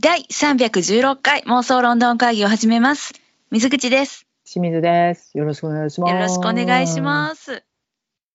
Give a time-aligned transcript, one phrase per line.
[0.00, 3.12] 第316回妄想ロンドン会議を始めます。
[3.50, 4.26] 水口です。
[4.44, 5.36] 清水です。
[5.38, 6.12] よろしくお願いします。
[6.12, 7.62] よろしくお願いします。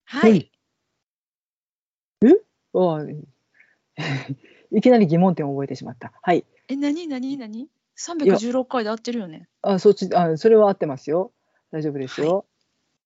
[0.06, 0.52] ははいい。
[2.74, 3.28] おい
[4.72, 6.14] いきなり疑問点を覚えてしまった。
[6.22, 6.45] はい。
[6.70, 7.68] え、なになになに
[7.98, 9.50] ?316 回で合ってるよね。
[9.62, 11.34] あ、そっち、あ、それは合ってますよ。
[11.71, 12.46] 大丈夫ですよ。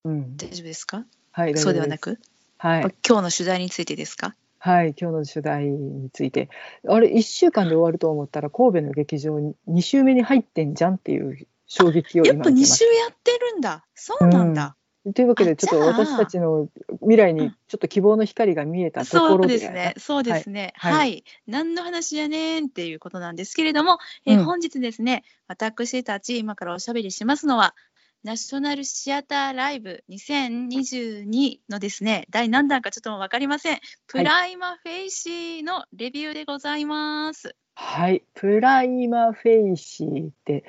[0.03, 0.37] うん。
[0.37, 1.05] 大丈夫ですか？
[1.31, 1.57] はい。
[1.57, 2.17] そうではなく？
[2.17, 2.21] く、
[2.57, 2.81] はい。
[3.07, 4.35] 今日の取材についてですか？
[4.65, 4.95] はい。
[4.97, 6.47] 今日の取材について。
[6.87, 13.85] あれ、一週間で終わると思ったら、神戸の劇場に2週目に入ってんじゃんっていう衝撃をやっぱ2今受けまし週やってるんだ。
[13.93, 14.77] そうなんだ。
[15.05, 15.11] た。
[15.11, 16.69] というわけで、あちょっと私たちの
[17.01, 19.55] 未来にちょっと希望の光が見えたとそうころで。
[19.55, 19.95] ですね。
[19.97, 20.71] そうですね。
[20.77, 21.23] はいはい。
[21.45, 27.75] 何の話やねんっていうことなんですけれども、えーうん本日ですね、私たち今からおしゃべりしますのは、
[28.23, 33.79] ナショナルシアターライブ2022のですね、第何弾かちょっとわかりません。
[34.07, 37.57] プライマフェイシーのレビューでございます。
[37.75, 38.23] はい。
[38.33, 40.63] プライマフェイシーって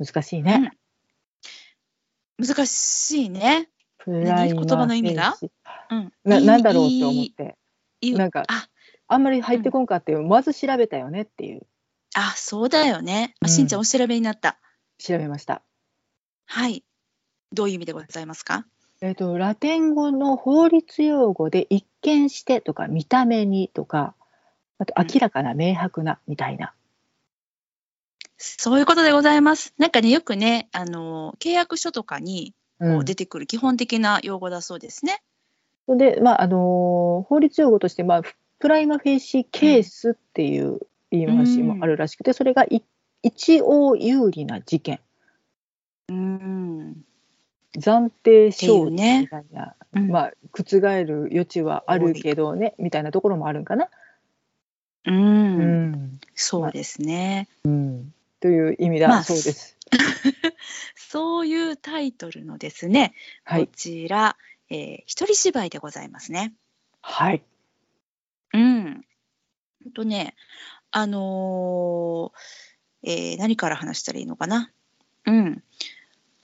[0.00, 0.72] 難しいね。
[2.38, 3.68] 難しいね。
[3.98, 5.30] プライマ言葉の意味が？
[5.30, 5.52] フェイシ
[5.90, 5.98] うん。
[5.98, 7.56] ーないいなんだろうって思って、
[8.00, 8.68] いいなんかあ、
[9.06, 11.68] あんまり入ってこんかって、まず調べたよねっていう、
[12.16, 13.34] あ、そうだよね。
[13.46, 14.58] しんちゃんお調べになった。
[14.98, 15.62] 調べました。
[16.46, 16.82] はい。
[17.56, 18.64] どういう意味でございますか？
[19.00, 24.14] えっ、と、ラテン語の法律用語で一見してとか見た目にとか、
[24.78, 26.72] あとうん明らかな明白なみたいな。
[28.38, 29.74] そういうことでございます。
[29.78, 35.22] なんかね、よくね、あの契約書とかにこううん出てくる基本的な用語だそうですね。
[35.88, 38.22] で、まあ、あのー法律用語として、まあ、
[38.58, 42.82] プライマフェイシーケースっていう言い回しもあるらしくて、それがい
[43.22, 45.00] 一応有利な事件。
[46.08, 47.04] うん。
[47.78, 53.88] 暫定勝利ねみたいな、うんまあ覆る余地はあるけどねみたいなところもあるんかな。
[55.04, 55.92] うん。
[55.92, 57.48] んそうですね。
[58.40, 59.76] という意味だまあそうです。
[60.96, 63.14] そういうタイトルのですね、
[63.46, 64.36] こはいちら、
[64.68, 66.54] えー一人芝居でございますね。
[67.00, 67.42] はい
[68.52, 69.04] うん
[69.94, 70.34] とね、
[70.90, 74.72] あのーえー何から話したらいいのかな。
[75.26, 75.62] うん。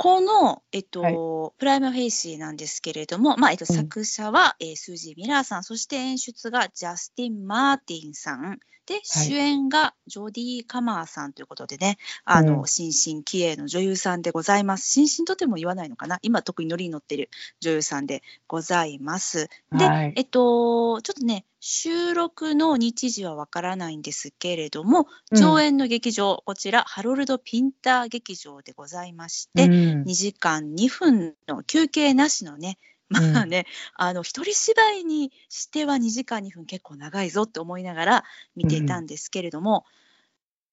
[0.02, 3.76] この、えっと、プライマフェイシーなんですけれども、まあ、えっと、うん。
[3.76, 12.66] 作者は、えースージー・ミラーさん、そして演出がジャスティン・マーティンさん、で、主演がジョディ・カマーさんということでね、あの、うん。
[12.66, 14.90] 新進気鋭の女優さんでございます。
[14.90, 16.18] 新進とても言わないのかな？
[16.22, 17.30] 今、特にノリに乗ってる
[17.60, 19.50] 女優さんでございます。
[19.70, 20.12] で、はい。
[20.16, 25.38] えっと、ちょっとね、収録の日時はわからないんですけれども、うん。
[25.38, 30.02] 上演の劇場、こちら、ハロルド・ピンター劇場でございまして、うん。
[30.02, 32.78] 2時間2分の休憩なしのね、
[33.08, 38.24] まあね、あの、一人芝居にしては2時間2分結構長いぞって思いながら
[38.56, 39.84] 見ていたんですけれども、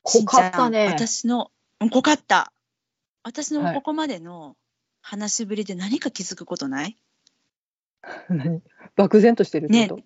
[0.02, 0.88] 濃かったね。
[0.88, 1.52] 私の、
[1.82, 2.52] うん濃かった。
[3.24, 3.64] 私はい。
[3.66, 4.58] のここまでの
[5.02, 6.98] 話しぶりで何か気づくことない、
[8.28, 8.64] 何？
[8.96, 10.04] 漠然としてるってこと、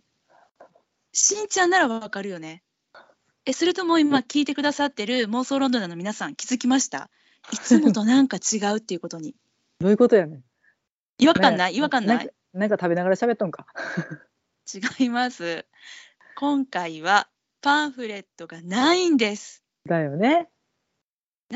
[1.13, 2.63] しんちゃんならわかるよね。
[3.46, 7.09] え、それとも今聞いてくださってる妄想ロンドンの皆さん気づきました？
[7.51, 9.35] いつもとなんか違うっていうことに。
[9.79, 10.44] どういうことやねん。
[11.19, 11.75] 違和感ない？
[11.75, 12.29] 違和感ない？
[12.53, 13.68] なんか食べながら喋っとんか。
[14.74, 15.66] 違います。
[16.35, 17.28] 今回は
[17.62, 19.63] パンフレットがないんです。
[19.85, 20.50] だよね。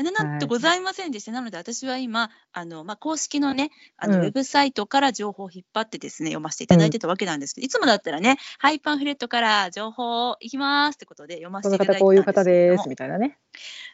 [0.02, 1.32] なななんとはいございませんでした。
[1.32, 13.38] なので私は今、あのまあ、公式のね、あのうんウェブサイトから情報を引っ張ってですね、読ませていただいてたわけなんですけど、いつもだったらね、はい、パンフレットから情報いきますってことで読ませていただいて方こういう方ですみたいなね。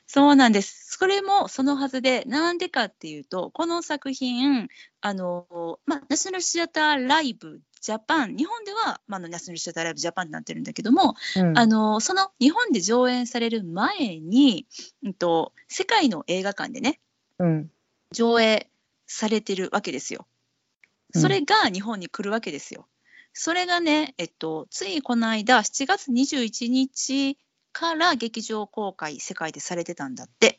[0.07, 0.97] そうなんです。
[0.99, 4.69] それもそのはずで、なんでかっていうと、この作品、
[5.01, 14.67] あの、まあ、ナショナルシアターライブジャパン、日本では、まあ、あのナショナルシアターライブジャパンになってるんだけども、うんあの、その日本で上演される前に、
[15.03, 16.99] うんと、世界の映画館でね、
[17.39, 17.71] うん
[18.11, 18.71] 上映
[19.07, 20.27] されてるわけですよ。
[21.15, 22.89] うんそれが日本に来るわけですよ。
[23.35, 27.37] それがね、えっと、ついこの間、7月21日
[27.73, 30.59] から劇場公開、世界でされてたんだって。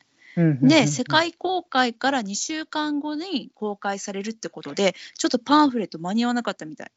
[0.61, 6.91] で、世界公開から2週間後に公開されるってことで、ちょっとパンフレット間に合わなかったみたい。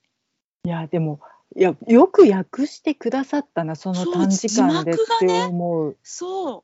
[0.69, 1.21] いやでも
[1.57, 5.97] いやよく訳してくださったなその短時間でって思う。
[6.03, 6.63] そう。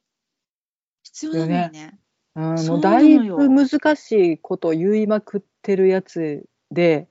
[1.04, 1.98] 必要なのにね。
[2.36, 7.08] うんだいぶ難しいことを言いまくってるやつで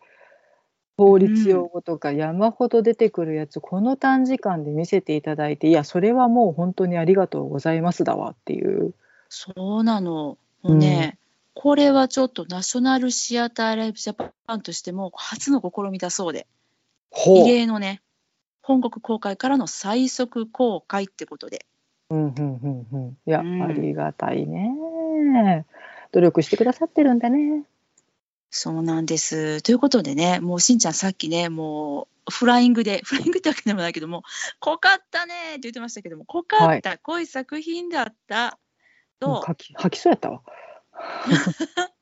[0.97, 8.93] 法律用語とか山ほど出てくるやつ、この短時間で見せていただいていやそれはもう本当にありがとうございますだわっていう。
[9.29, 10.37] そうなの。
[10.61, 11.17] もうね、
[11.55, 16.47] これはちょっとナショナルシアターライブジャパンとしても初の試みだそうで、
[17.27, 18.01] 異例のね、
[18.61, 21.65] 本国公開からの最速公開ってことで。
[22.09, 23.17] うんうんうんうん。
[23.25, 25.65] いや、うんありがたいね。
[26.11, 27.63] 努力してくださってるんだね。
[28.49, 29.61] そうなんです。
[29.63, 34.23] ということでね、もうしんちゃんさっきね、もうフライングで、フライングってわけでもないけども、
[34.59, 38.59] 濃かったねって言ってましたけども、濃かった、濃い作品だった
[39.19, 40.41] と、もう書き吐きそうやったわ。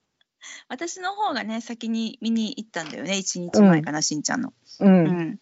[0.72, 4.54] 私の方がね、先に見に行ったんだよね、1日前かな、しんちゃんの。
[4.80, 4.86] う。
[4.86, 5.40] うんん。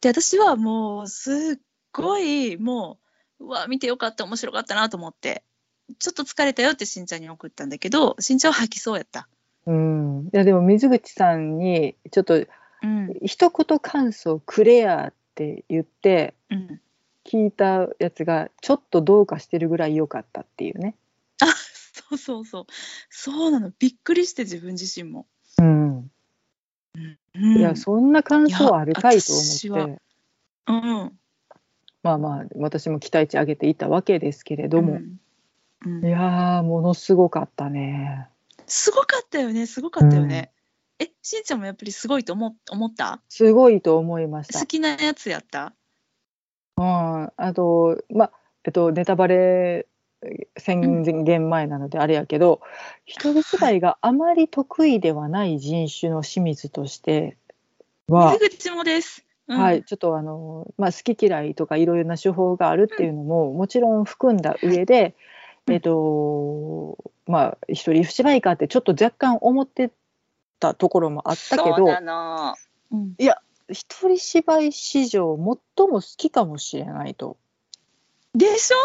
[0.00, 1.62] で、私はもう、すっ
[1.92, 2.98] ごい、も
[3.38, 5.44] う、うわ、見てよかった、面白かったなと思って、
[6.00, 9.28] ちょっと疲れたよってしんちゃんに送ったんだけど、しんちゃんは吐きそうやった。
[9.66, 10.28] うん。
[10.32, 12.44] いや、でも水口さんに、ちょっと
[12.82, 13.14] うん。
[13.24, 16.80] 一言感想くれやって言って、うん。
[17.24, 20.96] 聞いたやつが、ちょっとどうかしてるぐらい良かったっていうね。
[22.10, 22.66] あ、そうそうそう。
[23.10, 23.72] そうなの。
[23.78, 25.26] びっくりして、自分自身も。
[25.58, 25.96] うん。
[25.96, 30.02] うん、いや、そんな感想あるかいと思って。
[30.68, 31.18] うん。
[32.02, 34.94] まあまあ、私も期待値上げていたわけですけれども。
[34.94, 35.16] うんうん
[36.04, 38.28] いやー、ものすごかったね。
[38.66, 39.66] すごかったよね。
[39.66, 40.50] すごかったよね。
[40.98, 43.20] え、しんちゃんもやっぱりすごいと思思った？
[43.28, 44.66] すごいと思いました好。
[44.66, 45.74] きなやつやった？
[46.78, 46.84] うん、
[47.36, 48.32] あと、まあ、
[48.64, 49.86] えっと、ネタバレ
[50.56, 52.60] 宣言前なのであれやけど、
[53.04, 57.36] 一人芝居があまり得意ではない人種の清水として
[58.08, 59.24] は、水口もです。
[59.48, 59.58] うん。
[59.58, 65.14] はい、ちょっとあの、まあ、好き嫌いとかいろいろな手法があるっていうのももちろん含んだ上で、
[65.66, 65.74] うん。
[65.74, 69.90] えっと、まあ、一人芝居かってちょっと若干思って
[70.60, 72.54] たところもあったけどそうな、の。
[72.92, 73.14] うん。
[73.68, 77.36] 一人芝居史上最も好きかもしれないと。
[78.34, 78.76] でしょ？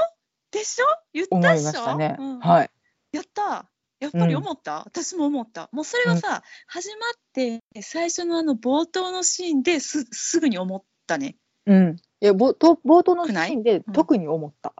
[0.51, 0.85] でしょ？
[1.13, 1.97] 言ったでしょ？
[1.97, 2.15] ね。
[2.19, 2.39] うん。
[2.39, 2.69] はい。
[3.11, 3.69] やった。
[3.99, 5.69] やっぱり思った、私も思った。
[5.71, 11.35] もうそれはさ、始まって最初のあの冒頭のシーンですすぐに思ったね。
[11.67, 11.95] うん。
[12.19, 13.51] いや、冒頭冒頭のシくない？
[13.51, 13.93] ーンでうん。
[13.93, 14.73] 特に思った。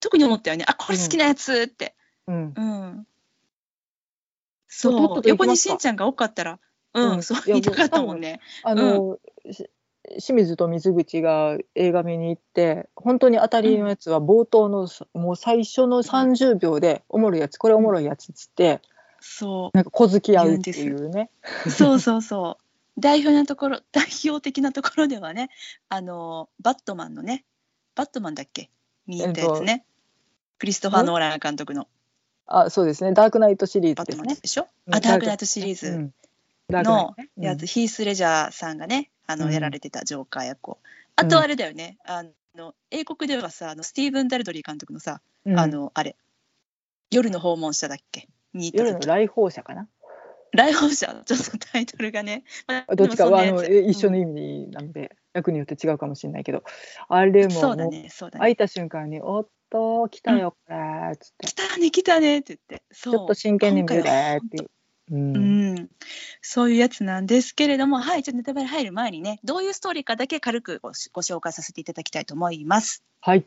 [0.00, 0.66] 特に思ったよね。
[0.68, 1.96] あこれ好きなやつって。
[2.26, 2.54] うん。
[2.54, 3.06] うん。
[4.68, 5.22] そう。
[5.24, 6.60] 横にしんちゃんが多かったら
[6.92, 8.20] うん、そう言いたかったもん。
[8.20, 9.18] ねあの、
[9.50, 9.68] し
[10.18, 18.80] 清水と水口が映画見に行って本当に当たりのやつは冒頭のさもう最初の30秒でおもろいやつこれおもろいやつっつって
[19.20, 21.30] そなんか小突き合うっていうね。
[21.66, 22.64] うそうそうそう。
[23.00, 25.50] 代表なところ代表的なところではね
[25.88, 27.44] あのバットマンのね
[27.94, 28.70] バットマンだっけ？
[29.06, 29.84] 見に行ったやつね、
[30.58, 31.88] クリストファー・ノーラン監督の。
[32.46, 33.12] あそうですね。
[33.12, 34.34] ダークナイトシリーバットズですね。
[34.34, 34.94] マンでしょ、うん。
[34.94, 35.88] あダークナイトシリーズ。
[35.88, 36.14] うん。
[36.68, 37.30] ダークナイのトね。
[37.38, 39.52] やつ、ヒース・レジャーさんがねあの、うん。
[39.52, 40.78] やられてたジョーカー役を。
[41.16, 42.24] あとあれだよね、あ
[42.56, 45.58] の英国ではさあのスティーブン・ダルドリー監督のさ、うん。
[45.58, 46.16] あのあれ。
[47.10, 48.28] 夜の訪問者だっけ？
[48.54, 49.88] に夜の来訪者かな？
[50.52, 51.06] 来訪者？
[51.24, 56.64] ちょっとタイトルがね、まあどっちかはあの一緒の意味なので、役によって違うかもしれないけど。
[57.08, 58.40] あれもそうだねそうだね。
[58.40, 60.76] 開いた瞬間に「おっと来たよこれ」
[61.14, 61.46] っつって。
[61.46, 62.84] 来たね来たねって言って。
[62.92, 64.66] ちょっと真剣に見る今回はねって。
[65.10, 65.38] うんう
[65.74, 65.90] ん、
[66.40, 73.04] そういうやつなんですけれども、はい、ちょっとネタバレ入る前にね、どういうストーリーかだけ軽くごご紹介させていただきたいと思います。
[73.20, 73.44] はい。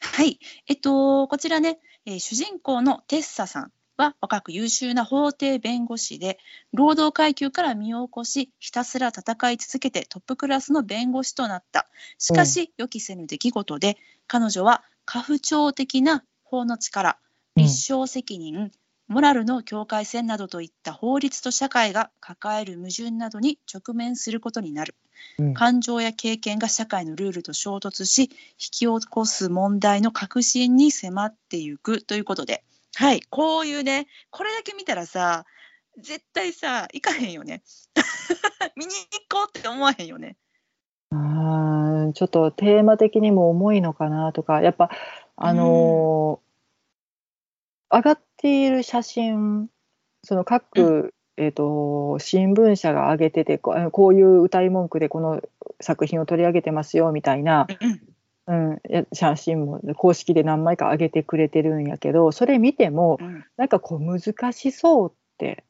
[0.00, 6.38] はい、えっと、こちらね、えー主人公のテッサさんは若く優秀な法廷弁護士で、
[6.72, 11.88] 労働階級から身を起こし、ひたすら戦い続けてトップクラスの弁護士となった。
[12.16, 17.28] しかし、予期せぬ出来事で、彼女は過不調的な法の力、うん
[17.58, 18.70] 立証責任、
[19.08, 24.94] モラルの境界線などといった法律と社会が抱える矛盾などに直面することになる。
[25.38, 25.54] うん。
[25.54, 32.62] 感情や経験が社会のルールと衝突し引き起こす問題の核心に迫っていくということで。
[32.96, 33.22] はい。
[33.30, 35.46] こういうねこれだけ見たらさ
[35.98, 37.62] 絶対さ行かへんよね。
[38.76, 40.36] 見に行こうって思わへんよね。
[41.10, 44.90] あーちょっとテーマ的にも重いのかなとかやっぱ
[45.36, 46.47] あのー
[47.90, 49.68] 上がっている写真
[50.24, 55.40] その各、えー、と新聞社が上げててこうこういう歌い文句でこの
[55.80, 58.00] 作品を取り上げてますよみたいな、うん
[58.48, 63.44] うん、や写真も公式で何枚か上げてくれてるんやけどそれ見てもうん。
[63.56, 65.64] なんかこう難しそうって、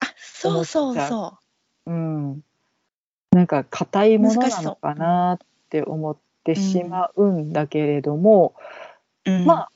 [0.00, 1.38] あそうそうそ
[1.86, 1.92] う。
[1.92, 2.40] ん、
[3.32, 5.38] なんか硬いものなのかなっ
[5.68, 8.54] て思ってしまうんだけれども、
[9.26, 9.70] う、うん、まあ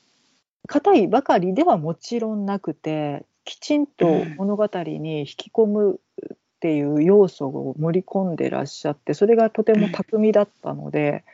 [0.67, 6.01] 硬いばかりではもちろんなくてきちんとうん物語に引き込む
[6.35, 11.25] っていう要素を盛り込んでらっしゃってそれがとても巧みだったので、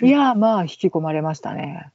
[0.00, 1.90] うんいやまあ引き込まれましたね。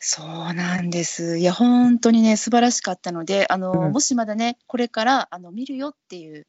[0.00, 1.38] そうなんです。
[1.38, 6.46] いや、本当にね、素晴らしかったので、あの、うんもしまだね、これからあの見るよっていう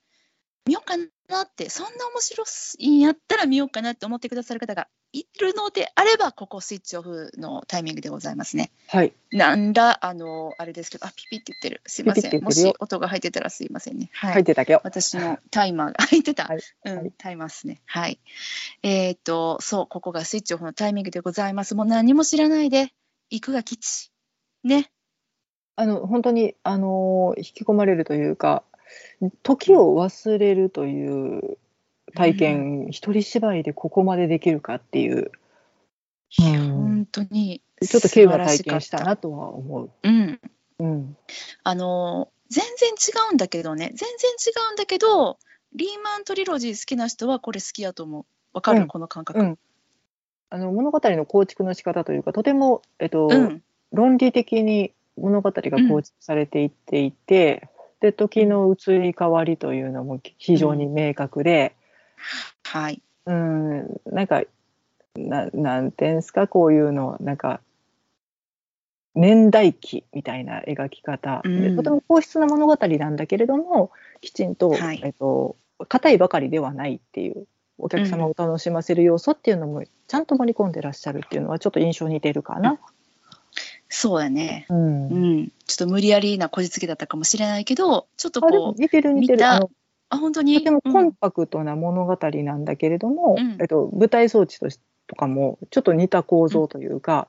[0.68, 2.44] 見ようかなってそんな面白
[2.80, 8.72] いんやったら見ようかなって思ってくださる方がいるのであればここスイッチオフのタイミングでございますね。
[8.88, 9.14] はい。
[9.32, 14.10] なんだあのあれですけどあピピって言ってるすいませんもし音が入ってたらすいませんね。
[14.14, 14.82] はい入ってたけど。
[14.84, 16.46] 私のタイマーが 入ってた。
[16.46, 17.82] はいうん、はいタイマーですね。
[17.86, 18.20] はい。
[18.84, 21.76] えっ、と、そう、ここがスイッチオフのタイミングでございます。
[21.76, 22.94] もう何も知らないで、
[23.30, 24.12] 行くが吉。
[24.64, 24.92] ね。
[25.80, 28.64] あの本当にあの引き込まれるというか
[29.44, 31.58] 時を忘れるという
[32.16, 35.32] 体験、一人芝居でここまでできるかっていう、
[36.40, 37.62] うん本当に。
[37.82, 39.92] ちょっと軽は体験したなとは思う。
[40.04, 40.40] うん。
[40.80, 41.18] うん、
[41.64, 45.38] あの、全然違うんだけどね、全然違うんだけど、
[45.74, 48.26] リーマントリロジー好きな人はこれ好きやと思う。
[48.54, 49.40] わかる、うんこの感覚。
[49.40, 49.60] うん
[50.50, 53.62] あの物語の構築の仕方というかとても、えっとうん。
[53.92, 57.68] 論理的に物語が構築されていっていて、
[58.00, 61.76] で時の移り変わりというのも非常に明確で、
[62.64, 63.02] はい。
[63.26, 64.44] うん、なんか
[65.16, 67.60] ななんていうんですかこういうのなんか
[69.16, 75.56] 年代記みたいな描き方、でうんとても硬質な物語なんだけれどもきちんと、はいえっと
[75.90, 77.46] 硬いばかりではないっていう
[77.78, 82.80] お客様を楽しませる要素っていうのもちゃんと盛り込んでらっしゃるっていうのはちょっと印象似てるかな。
[83.90, 84.66] そうだね。
[84.70, 85.10] うん。
[85.10, 85.52] うん。
[85.66, 89.46] ちょっと無理やりなこじつけだったかもしれないけど、ちょっとこう、似てる似てる。
[89.46, 89.60] あ
[90.10, 90.56] 本当に？
[90.60, 91.08] とてもコうん。
[91.08, 93.58] ンパクトな物語なんだけれども、うん。
[93.60, 97.28] えっと、舞台装置としとかもちょっと似た構造というか、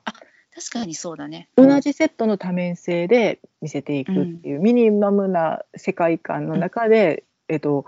[0.53, 1.49] 確かにそうだね。
[1.55, 7.85] 同じセットの多面性で見せていくっていう、ミニマムな世界観の中で、えっと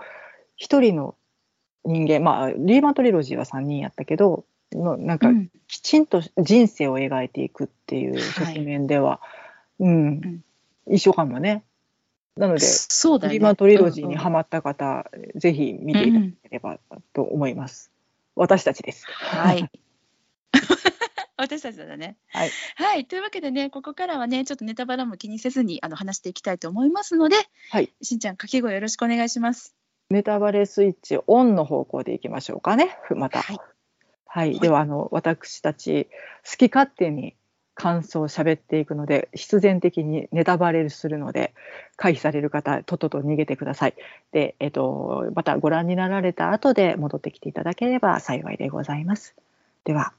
[0.56, 1.14] 一人の
[1.84, 4.44] 人間まあリーマントリロジーは3人やったけど
[4.76, 8.22] のなんかうんきちんと人生を描いていくっていうはい
[8.54, 9.20] 側面では、
[9.78, 10.42] うん
[10.86, 11.64] 一緒かもね。
[12.36, 13.34] なので、そうだね。
[13.34, 16.78] リーマントリロジーにうんハマった方、ぜひ見ていただければ
[17.12, 17.90] と思います。
[18.34, 19.04] 私たちです。
[19.06, 19.70] はい。
[21.36, 22.16] 私たちだね。
[22.28, 22.50] はい。
[22.76, 23.04] はい。
[23.06, 27.36] というわけでね、ここからはね、ちょっとネタバラも気にせずにあの話していきたいと思いますので、
[27.70, 27.92] はい。
[28.00, 29.74] しんちゃん、掛け声よろしくお願いします。
[30.08, 32.96] ネタバレスイッチオンの方向でいきましょうかね。
[33.10, 33.42] また。
[33.42, 33.58] はい。
[34.34, 36.08] はい、いではあの私たち
[36.50, 37.36] 好き勝手に
[37.74, 41.52] 感想を喋っていくので必然的にネタバレするので
[41.96, 43.94] 回避される方とっとと逃げてください。
[44.32, 49.36] で、えっと、またご覧になられた後で戻ってきていただければ幸いでございます。
[49.84, 50.14] では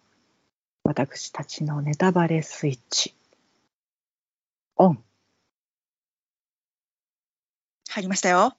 [0.84, 3.16] 私たちのネタバレスイッチ
[4.76, 5.04] オン。
[7.90, 8.56] 入りましたよ。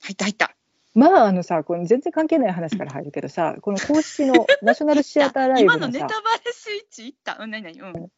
[0.00, 0.61] 入った入った。
[0.94, 7.38] まああのさこの全然関係ない話から入るけどさこの公式の ナショナルシアターライブ今ののさネタバレスイッチいった？
[7.40, 7.80] うん、何何？
[7.80, 8.08] うん。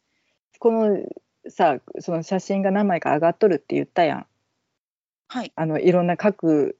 [0.59, 0.97] この
[1.47, 4.27] さその写真が何枚か上がっとるって言ったやん。
[5.27, 5.51] はい。
[5.55, 6.77] あのいろんな各、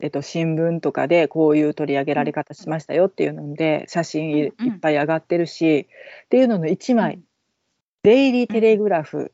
[0.00, 5.88] えっと、新聞とかでこういう取り上げられ方しましたよっていうので写真い,、うんうんっぱい上がってるし
[6.24, 7.24] っていうのの1枚、うん
[8.04, 9.32] デイリー・テレグラフ、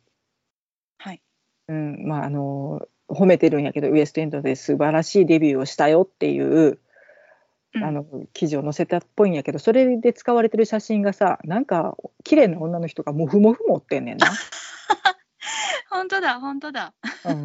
[0.99, 1.23] はい。
[1.68, 6.78] うんまあ、あの褒めてるんやけどウエストエンドで素晴らしいデビューをしたよっていう、
[7.74, 7.84] うん。
[7.84, 14.26] あの記事を載せたっぽいんやけどそれで使われてる写真がさなんか綺麗な女の人がモフモフ持ってんねんな。
[15.90, 16.94] 本当だ、本当だ。
[17.24, 17.44] うん。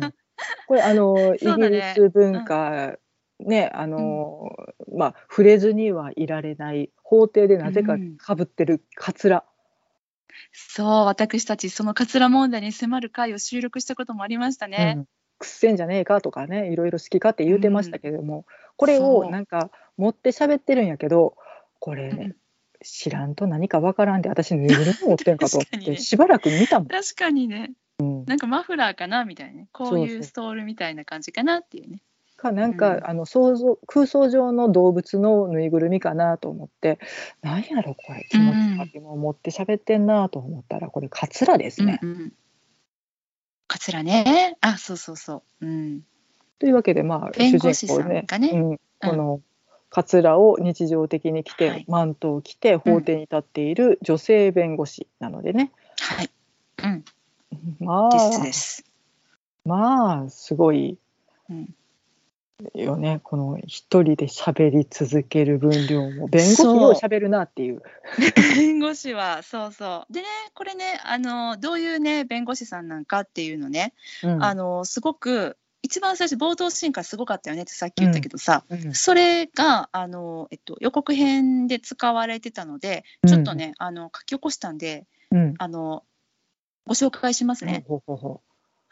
[0.68, 2.98] これあの、 イギリス文化、
[3.40, 4.50] ねあの、
[4.96, 8.18] まあ触れずにはいられない法廷でなぜかうん。
[8.18, 9.44] かぶってるカツラ、
[10.52, 14.94] そう、私たちそのカツラ問題に迫る回を収録したこともありましたうね。
[14.94, 15.08] ん
[15.40, 18.46] くっせんじゃねえかとかねいろいろ好き勝手言うてましたけれども、
[18.78, 21.36] これそうをなんか持って喋ってるんやけど
[21.80, 22.36] これ、うん
[22.86, 26.88] 知らんと何かわからんで私ぬいぐるみ持ってんかと思って しばらく見たもん。
[26.90, 29.68] 確かにね、うんなんかマフラーかなみたいなね。
[29.72, 32.02] こういうストールみたいな感じかなっていうね。
[32.36, 37.00] かなんか、うんあの想像空想上の動物のぬいぐるみかなと思って
[37.42, 42.00] なんやろこれ気持ち悪いもん持って喋ってんなと思ったらこれカツラですね。
[42.02, 42.34] うんうん。
[43.74, 44.56] カツラね。
[44.62, 45.66] あ、そうそうそう。
[45.66, 46.02] うん。
[46.60, 49.42] というわけでまあ主人公がねうん、この
[49.90, 56.30] カツラを日常的に着て、はいマントを着て法廷に立っている女性弁護士なのでね、はい。
[56.84, 57.04] うん。
[57.80, 58.86] まですあです。
[59.66, 61.00] まあすごい
[61.50, 61.74] うん。
[62.76, 63.20] よね。
[63.24, 66.28] この一人で喋り続ける分量も。
[66.28, 67.82] 弁護士喋るなっていう。
[68.56, 70.14] 弁護士はそうそう。
[70.14, 73.94] でねこれねあのどういうね弁護士さんなんかっていうのね、
[74.24, 74.44] うん。
[74.44, 78.94] あのすごく一番最初冒頭シーンからすごかったよねってさっき言ったけどさ、うん。
[78.94, 85.54] それがあの、えっと、予告編で使われてたのでちょっとね、あの書き起こしたんでうん。
[85.58, 86.04] あの
[86.86, 87.86] ご紹介しますね。
[87.88, 88.42] ほうほうほ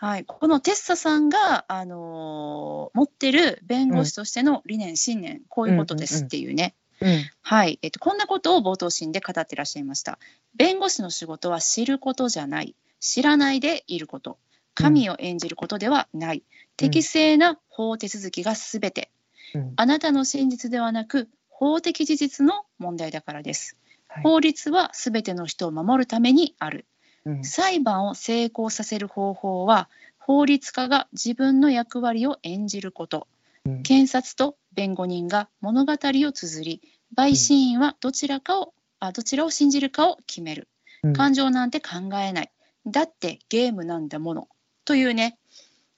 [0.01, 7.77] はい、このテッサさんが、あのー持ってる弁護士としての理念、信念こういうことですっていうね、うんはい。
[7.83, 10.17] えっと、こんなことを冒頭シーンで語ってらっしゃいました。
[10.55, 14.39] 弁護士の仕事は知ることじゃない、知らないでいること、
[14.73, 16.41] 神を演じることではない、
[16.77, 19.11] 適正な法手続きがすべて、
[19.53, 19.73] うん。
[19.75, 23.77] あなたの真実ではなく、法的事実の問題だからです。
[24.07, 24.23] はい。
[24.23, 26.87] 法律はすべての人を守るためにある。
[27.25, 33.27] うん裁判を成功させる方法は、法律家が自分の役割を演じること。
[33.65, 36.81] うん検察と弁護人が物語を綴り、
[37.15, 40.67] 陪審員はどちらかを、あどちらを信じるかを決める。
[41.03, 42.51] うん感情なんて考えない。
[42.87, 44.47] だってゲームなんだもの。
[44.85, 45.37] というね、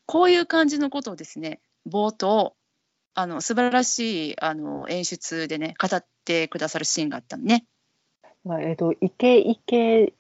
[0.06, 2.56] こういう感じのことをですね、冒頭、
[3.16, 7.66] あの素晴らしいあの演出でね、語ってくださるシーンがあったのね。
[8.44, 10.14] まあえっとイケイケ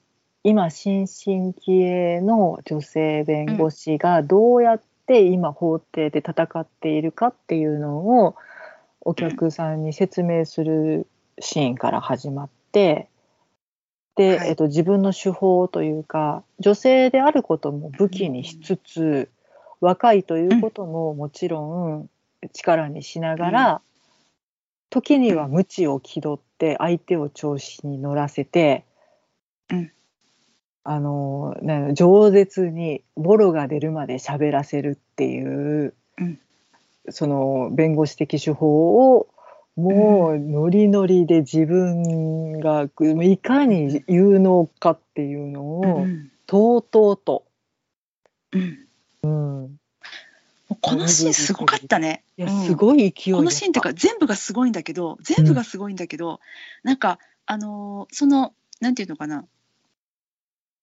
[0.45, 8.35] 今新進気鋭の女性弁護士がどうやって今法廷で戦っているかっていうのを
[8.99, 11.07] お客さんに説明する
[11.39, 13.07] シーンから始まって
[14.15, 14.49] で、はい。
[14.49, 19.29] えっと、自分の手法というか女性であることも武器にしつつ
[19.79, 22.09] 若いということももちろん
[22.51, 23.81] 力にしながら、
[24.89, 28.85] 時には無を気取って相手を調子に乗らせて、
[29.71, 29.91] うん
[30.83, 36.39] あのね饒舌にボロが出るまで喋らせるっていう、うん
[37.09, 39.27] その弁護士的手法を
[39.75, 42.87] もうノリノリで自分が
[43.23, 46.05] いかに有能かっていうのを
[46.45, 47.43] とうとうと、
[48.53, 49.79] うん、
[50.79, 52.23] このシーンすごかったね。
[52.37, 54.71] いやすごい勢いこのシーンっていうか全部がすごいん。
[54.71, 55.95] だけど全部がすごいん。
[55.95, 56.39] だけど、
[56.83, 56.97] なん。
[56.97, 58.95] かあのーそのなん。
[58.95, 59.45] ていうのかな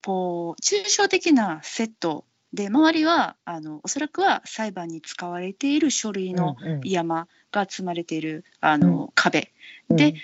[0.04, 6.80] こう抽象的なセットで周りはあのおそらくは裁判に使われている書類のうんうん。
[6.85, 9.52] 山が積まれているあの、う壁。
[9.88, 9.97] うん。
[9.97, 10.14] で、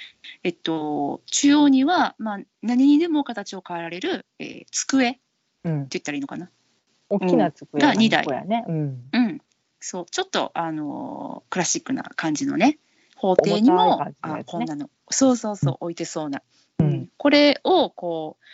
[0.43, 5.21] えっと、中央には、まあ、何にでも形を変えられる、えー机って
[5.65, 6.51] うん、言ったらいいのかな。
[7.09, 8.25] 大きな机が二台。
[8.25, 9.41] こやね、うん、うん、
[9.81, 12.79] そうちょっとあのークラシックな感じのね
[13.17, 14.15] 法廷に重も、ね。
[14.21, 16.43] あこんなのそうそうそう、置いてそうな、
[16.79, 18.45] ううんん、これをこう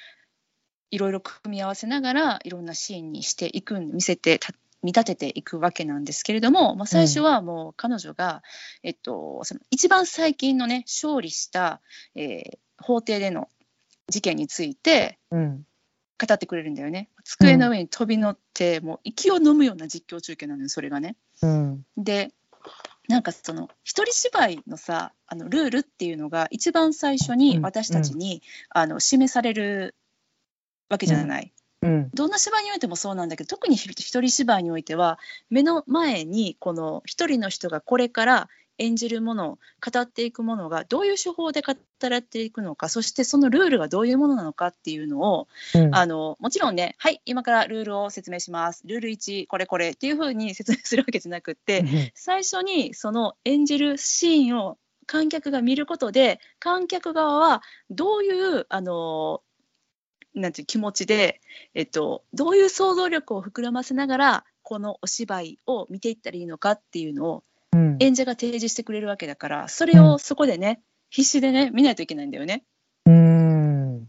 [0.92, 4.52] いろいろ組み合わせながらいろんなシーンにしていく見せてた
[4.82, 8.42] 見立てていくわけなんですけれども、まあ、最初はもう彼女が、
[8.82, 11.80] えっと、その一番最近のね勝利した、
[12.14, 13.48] えー法廷での
[14.08, 15.64] 事件についてうん、
[16.18, 17.08] 語ってくれるんだよね。
[17.24, 21.16] 机の上に飛び乗って、もう息を飲むような実況中継なのよそれがね。
[21.40, 22.32] うん、で
[23.08, 27.62] なんかその一人芝居のさあのルールっていうのが一番最初にうん。
[27.62, 29.94] 私たちに、あの示される
[30.88, 35.18] わけじゃない、うん、どんな芝居においてもそうなんだけど特に一人芝居においては
[35.50, 48.82] 目の前にこの一人の人がこれから演じるもの語っていくものがどういう手法で語られていくのかそしてそのルールがどういうものなのかっていうのをうん、あのもちろんねはい今からルールを説明します。
[48.86, 59.42] ルール1これこれっていうふうに説明するわけじゃなくって、最初にその演じるシーンを観客が見ることで観客側はどういうあの
[60.34, 61.40] なんていう気持ちで、
[61.74, 72.64] えっと、どういう想像力を膨らませながらこのお芝居を見ていったらいいのかっていうのをうん、演者が提示してくれるわけだからそれをそこでね、必死でね見ないといけないんだよね。
[73.06, 73.96] うん。
[73.98, 74.00] っ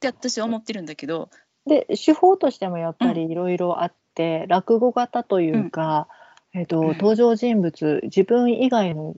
[0.00, 1.30] て私は思ってるんだけど、
[1.66, 6.06] で手法としてもやっぱりいろいろあって、落語型というか、
[6.54, 6.88] えっとうん。
[6.88, 9.16] 登場人物自分以外の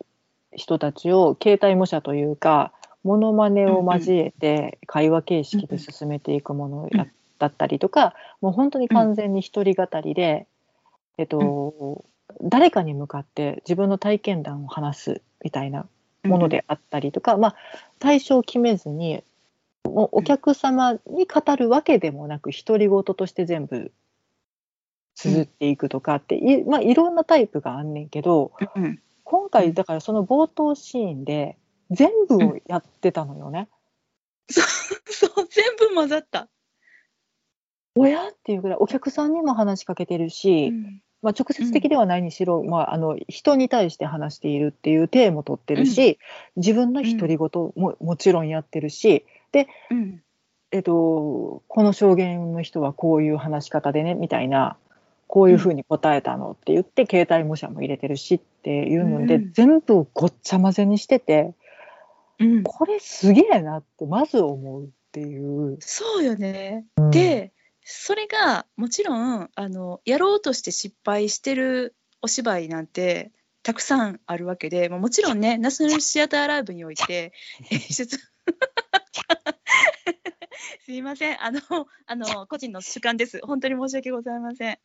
[0.52, 7.06] 人たちを形態模写というかモノマネを交えて会話形式で進めていくものや
[7.38, 10.46] だったりとか、もう本当に完全に一人語りで、
[11.18, 12.04] えっと
[12.42, 15.86] 誰かに向かって自分の体験談を話すみたいな
[16.22, 17.56] ものであったりとか、まあ
[17.98, 19.22] 対象を決めずに
[19.84, 23.92] もうお客様に語るわけでもなく独り言として全部
[25.14, 28.52] 綴っていくとかって、いまあ、いろんなタイプがあんねんけど
[29.24, 31.56] 今回だからその冒頭シーンで
[31.90, 33.68] 全部をやってたのよね。
[34.48, 36.48] そう全部混ざった。
[37.94, 38.28] おや？
[38.28, 40.72] っていうぐらいお客さんにも話しかけてるし、
[41.22, 46.18] まあ、直接的ではないにしろ、まあ、あの人に対して話しているっていう体も取ってるし、
[46.56, 49.26] 自分の独り言ももちろんやってるし、
[49.90, 50.22] うん。
[50.72, 54.76] えっと、この証言の人はこういう話し方でねみたいな
[55.26, 59.52] こういうふうに答えたのって言って、携帯模写も入れてるしっていうので、うん。
[59.52, 61.54] 全部ごっちゃ混ぜにしてて
[62.40, 65.76] うん、これすげえなってまず思うっていう。
[65.80, 66.86] そうよね。
[66.96, 67.52] うん、で
[67.84, 77.32] それがもちろんあのやろうとして失敗してるお芝居なんてたくさんあるわけで、まあ、もちろんねナショナルシアターライブにおいて
[77.70, 78.18] 演出
[80.84, 81.42] すいません。
[81.42, 81.60] あの
[82.06, 83.40] あの個人の主観です。
[83.42, 84.78] 本当に申し訳ございません。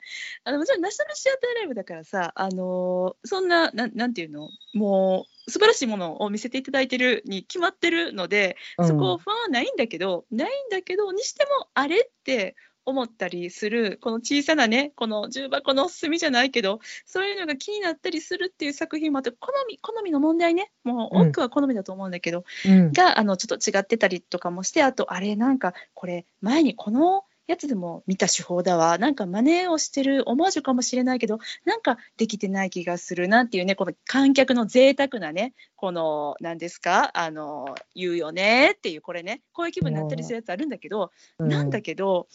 [0.43, 4.49] あのもちろんナショナルシアターライブだからさあのそんなななんていうの？
[4.73, 20.71] もう素晴らしいものを見せていただいてるに決まってるので、そこ不安はないんだけどないんだけどにしてもあれって思ったりするこの小さなねこの重箱の隅じゃないけどそういうのが気になったりするっていう作品もあって好み好みの問題ね。
[20.83, 22.91] もう多くは好みだと思うんだけど、うん。
[22.91, 28.97] があのちょっと違ってたりとかもしてあとあれなんかこれ前にこのやつでも見た手法だわ。
[28.97, 42.27] なんか真似をしてるオマージュかもしれないけどなんかできてない気がするなっていうねこの観客の贅沢なねこの何ですかあの言うよねっていうこれねこういう気分になったりするやつあるんだけど、なんだけど、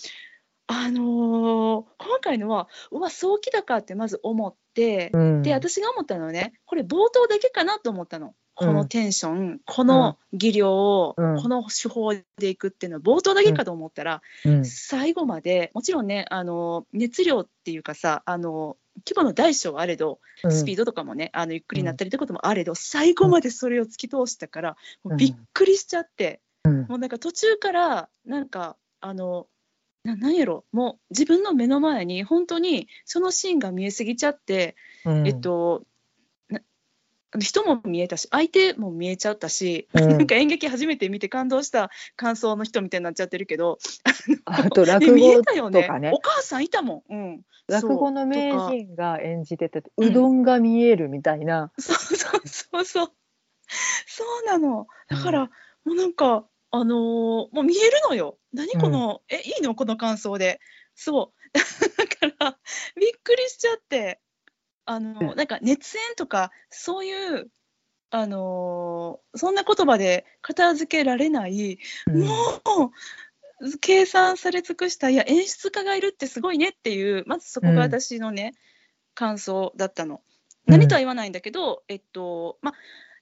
[0.73, 5.43] あのー今回のはうわ早期だかってまず思って、うん。
[5.43, 8.35] で私が思ったのはねこれ冒頭だけかなと思ったの。
[8.55, 8.75] こうん。
[8.75, 11.43] のテンション、この技量を、うん。
[11.43, 14.65] この手法でいくっていうのは冒頭だけかと思ったら、うん。
[14.65, 20.53] 最後までもちろんねあの熱量っていうかさあの規模の大小はあれどうん。
[20.53, 26.87] スピードとかもね、あのゆっくりになったりってこともあれど、最後までそれを突き通したから、もうびっくりしちゃって、うん。
[26.87, 29.47] もうなんか途中からなんかあの
[30.05, 30.65] ななんやろ？
[30.73, 35.27] もう自分の目の前に本当にそのシーンが見えすぎちゃって、うん。
[35.27, 35.85] えっと
[36.49, 36.61] な
[37.39, 40.09] 人も見えたし相手も見えちゃったし、うん。
[40.09, 43.79] なんか演劇初めて見て感動した感想の人みたいになっちゃってるけど
[44.47, 45.83] あとで落語たよね。
[45.83, 46.11] とかね。
[46.13, 50.09] お母さんいたもん、うん、落語の名人が演じててうん。
[50.09, 53.13] うどんが見えるみたいな、そうそうそうそう。
[54.07, 54.89] そうなの。
[55.07, 55.45] だから、
[55.85, 58.39] もうなんか、あのーもう見えるのよ。
[58.53, 59.75] 何この、え、いいの？
[59.75, 60.61] この感想で。
[60.95, 61.49] そう。
[61.97, 62.07] だ
[62.37, 62.59] から、
[62.97, 64.21] びっくりしちゃって、
[64.85, 67.51] あのーなんか熱演とか、そういう、
[68.11, 72.35] あのーそんな言葉で片付けられない、うんも
[73.63, 78.55] う、計算され尽くした、いや、演出家がいるってすごいねっていう、まずそこが私のね、
[79.15, 80.23] 感想だったの。
[80.67, 82.75] 何とは言わないんだけど、えっと、まあ、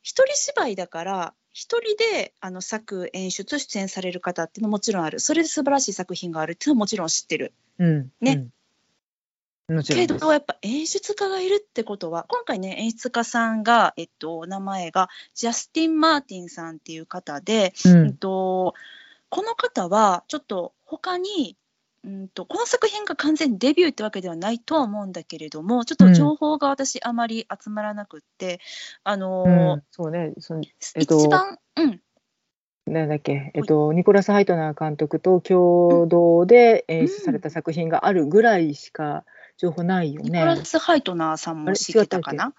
[0.03, 5.21] 一人芝居だから、一人であの作、演出、出演される方っていうのももちろんある。
[5.21, 7.53] それで素晴らしい作品があるっていうのはもちろん知ってる。
[7.79, 8.13] うん。
[8.21, 8.33] ね。
[9.69, 9.83] うん。
[9.83, 18.75] けど、やっぱ演出家がいるってことは、今回ね、演出家さんが、えっと、名前がジャスティン・マーティンさんっていう方で、ううんんと、
[19.29, 21.57] この方はちょっと他に、
[22.09, 28.61] うんと、この作品が完全にデビューってわけではないとは思うんだけれども、ちょっと情報が私あまり集まらなくって、
[29.05, 30.62] あのんそうねその
[30.94, 32.01] えっと一番、うん、
[32.90, 39.25] なんだっけ、えっと、ニコラス・ハイトナー監督と共同で演出された作品があるぐらいしか
[39.59, 40.31] 情報ないよね。
[40.31, 42.55] ニコラス・ハイトナーさんも知ってたかな？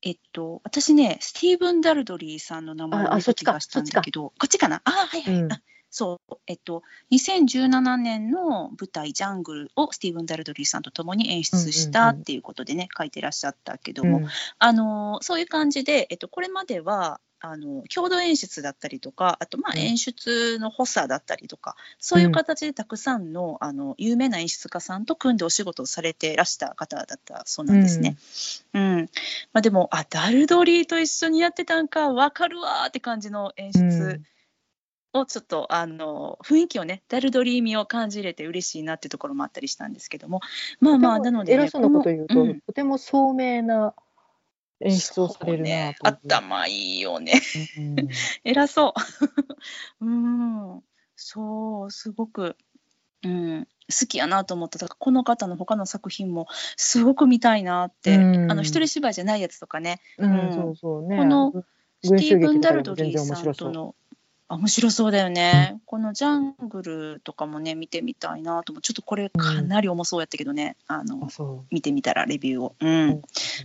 [0.00, 4.80] えっと、私ね、スティーブン・ダルドリーさんの名前を見たああそっちか気がしたんだけど、こっちかな？
[4.84, 5.52] あはいはい、うん。
[5.52, 5.60] あ
[5.94, 14.26] そう、えっと、2017年の舞台、ジャングルをスティーブン・ダルドリーさんと共に演出したっていうことでね、書いてらっしゃったけども、うん。
[14.58, 19.78] あのそういう感じで、えっと、これまではあの共同演出だったりとかあとまあうん。
[19.82, 28.16] 演出の補佐だったりとか、そういう形でたくさんのあの有名な演出家さんと組んでお仕事をされてらした方だったそうなんですね。
[28.72, 29.10] うん。
[29.52, 34.20] まあ、でもあダルドリーと一緒にやってたんか分かるわーって感じの演出
[35.14, 40.40] をちょっと、あの雰囲気をねダルドリー味を感じれて嬉しいなっていうところもあったりしたんですけども。
[40.80, 42.60] まあまあなので、ね、偉そうなこと言うと、うん。
[42.60, 43.94] とても聡明な
[44.80, 45.96] 演出をされるね。
[46.02, 47.40] 頭いいよね。
[47.78, 47.96] うん。
[48.44, 48.94] 偉そ
[50.00, 50.04] う。
[50.04, 50.82] うん。
[51.16, 52.56] そうすごく、
[53.22, 54.78] うん、好きやなと思った。
[54.78, 58.50] だからこの方の他の作品もすごく見たいなって、うん。
[58.50, 60.00] あの一人芝居じゃないやつとかね。
[60.18, 60.52] うんうん。
[60.52, 61.18] そうそうね。
[61.18, 61.52] この
[62.02, 63.18] スティーブン・ダルドリー。
[63.18, 63.94] さんとの
[64.48, 68.82] あ面白そうだよね、このジャングルとかもね見てみたいなと思う。
[68.82, 72.88] ちょっとこれかなり重そうやったけどね、あのあそ見てみたらレビューを、うん。
[72.88, 73.22] うん。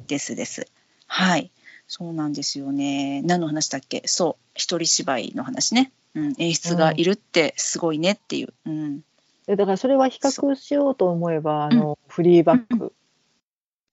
[0.07, 0.67] ですです。
[1.07, 1.51] はい。
[1.87, 3.21] そうなんですよね。
[3.23, 4.03] 何の話だっけ？
[4.05, 4.43] そう。
[4.53, 9.01] 一人芝居の話ね、うん、演出がいるってすごいねっていう、うん。
[9.47, 12.93] だからそれは比較しようと思えばあの、フリーバック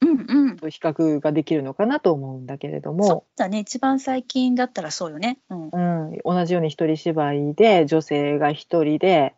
[0.07, 0.57] うんうん。
[0.57, 3.59] と 比較ができるのかなと思うんだけれどそうも、だね。
[3.59, 5.39] 一番最近だったらそうよね。
[5.51, 9.35] うん、うん、同じように一人芝居で女性が一人で、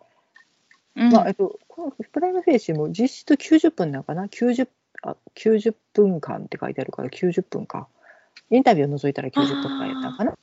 [0.95, 1.13] うん。
[1.13, 4.69] まあえっと、このプライマフェイシーも実質90分なのかな？90,
[5.03, 7.89] あ90分間って書いてあるから90分か。
[8.51, 10.39] インタビューを除いたら90分間やったのかな？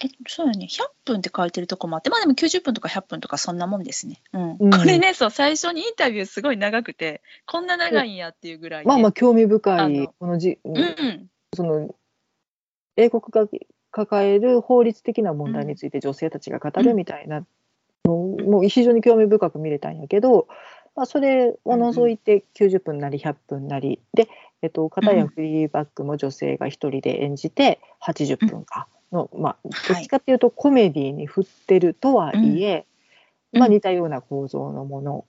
[0.00, 0.66] えそうよね。
[0.70, 4.20] 100分って書いてるとこもあってまあでも90分とか100分とかそんなもんですね。
[4.32, 4.56] うん。
[4.60, 4.70] うん。
[4.70, 11.28] これねそう最初にインタビューすごい長くてこんな長いんやっていうぐらいで、まあまあ興味深いこのじ、うん。
[11.54, 11.94] その
[12.96, 13.48] 英国が
[13.90, 17.44] 抱える法律的な問題について女性たちが語るみたいな
[18.04, 20.46] のも非常に興味深く見れたんやけど、
[20.94, 24.28] まあ、それを除いて90分なり100分なりで、
[24.62, 32.86] えっと、片やフリーバックも女性が一人で演じて80分かの、まあ、どっちかっていうとコメディに振ってるとはいえ、
[33.52, 33.60] うん。
[33.60, 35.24] まあ、似たような構造のもの。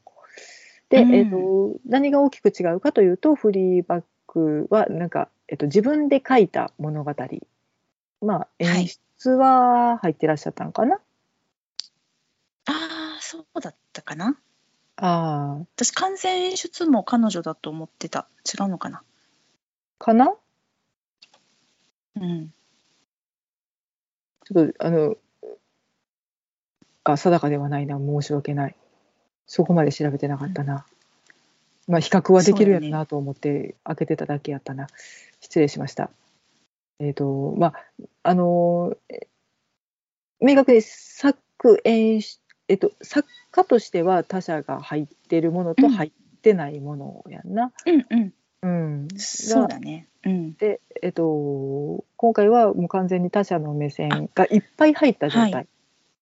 [0.89, 1.15] で、うん。
[1.15, 7.13] えっと、何が大きく違うかというとフリーバックはなんか、えっと、自分で書いた物語。
[8.21, 8.87] まあはい演
[9.21, 10.95] 出は入ってらっしゃったのかな、
[12.65, 12.71] あ
[13.17, 14.37] あそうだったかな？
[14.97, 18.27] ああ私完全演出も彼女だと思ってた。
[18.45, 19.03] 違うのかな？
[19.99, 20.33] かな？
[22.17, 22.53] うん
[24.51, 25.15] ちょっとあの
[27.03, 28.75] あ定かではないな申し訳ない。
[29.45, 30.85] そこまで調べてなかったな、
[31.87, 34.87] まあ比較はできるやろなと思って開けてただけやったな、
[35.39, 36.11] 失礼しました。
[36.99, 37.73] えっ、とまあ
[38.23, 39.27] あのえ
[40.39, 45.93] 明確に作演出えっと作家としては他者が入ってるものとうん。
[45.93, 48.33] 入ってないものやんな、うんうんうん
[49.17, 50.07] そうだね。
[50.25, 50.53] うん。
[50.53, 55.65] で、えっと、今回はもう完全に他者の目線がいっぱい入った状態、は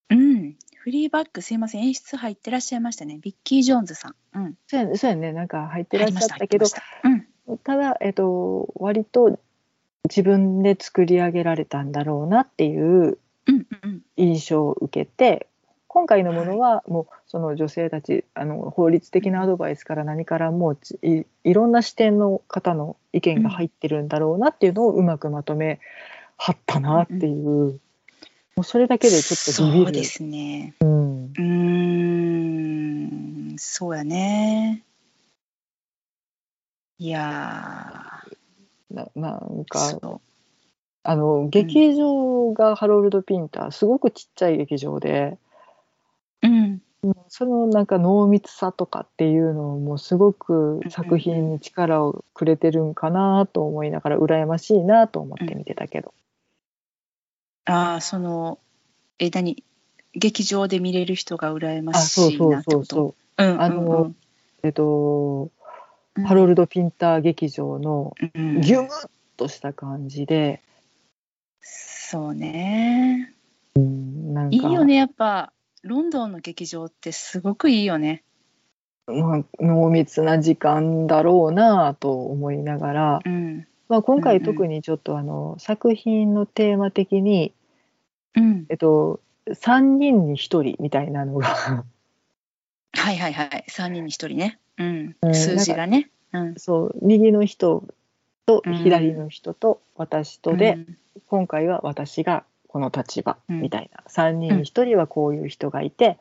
[0.10, 0.56] うん。
[0.76, 1.84] フリーバックすいません。
[1.84, 3.20] 演出入ってらっしゃいましたね。
[3.22, 4.16] ビッキー・ジョーンズさん。
[4.36, 4.56] うん。
[4.68, 5.34] そうやそうやね。
[5.34, 6.82] なんか入ってらっしゃったけどた。
[7.04, 7.58] うん。
[7.64, 9.40] ただ、えっと、割と
[10.08, 14.02] 自分で作り上げられたんだろうなっていううんうん。
[14.16, 15.48] 印象を受けて
[15.98, 25.80] 今回のものはもうその女性たちあの法律的なアドバイスから何からもうちいいろんな視点の方の意見が入ってるんだろうなっていうのをうまくまとめ
[26.38, 27.80] はったなっていう、も
[28.58, 29.86] うそれだけでちょっとビビる。
[29.86, 30.76] そうですね。
[30.82, 31.24] うん。
[31.26, 31.44] うー
[33.56, 34.84] んそうやね。
[37.00, 37.24] いや
[38.92, 40.22] ななんーかそ
[41.02, 45.40] あの劇場がハロルド・ピンターすごくちっちゃい劇場で
[46.44, 46.82] ううん。
[47.30, 56.14] そのなんか濃密さとかっていうのもすごく作品に力をくれてるんかなと思いながら羨ましいなと思って見てたけど、
[57.66, 58.60] ああその
[59.20, 59.64] え何？
[60.14, 62.86] 劇場で見れる人が羨ましいそうなってこと？
[62.86, 64.14] そうそううんあの
[64.64, 65.52] えっと、
[66.16, 66.24] うん。
[66.26, 68.62] ハロルド・ピンター劇場のうん。
[68.62, 70.62] ギュムッとした感じで、
[71.62, 73.36] そうね。
[73.76, 74.56] なんか。
[74.56, 75.54] いいよねやっぱ
[75.88, 78.24] ロンドンの劇場ってすごくいいよね。
[79.08, 83.68] まあ濃密な時間だろうなと思いながら、うん。
[83.88, 87.54] まあ、今うんうん回特にちょっとあの、作品のテーマ的に、
[88.36, 88.66] うん。
[88.70, 91.48] えっと、3人に1人みたいなのが
[92.94, 93.66] はいはいはい。
[93.70, 94.60] 3人に1人ね。
[94.78, 95.16] うん。
[95.22, 96.10] うん数字がね。
[96.34, 96.56] うん。
[96.58, 97.86] そう右の人
[98.46, 98.76] とうん。
[98.76, 100.98] 左の人と私とで、うん。
[101.28, 103.62] 今回は私がこの立場うん。
[103.62, 106.18] みたいな、3人に1人はこういう人がいて、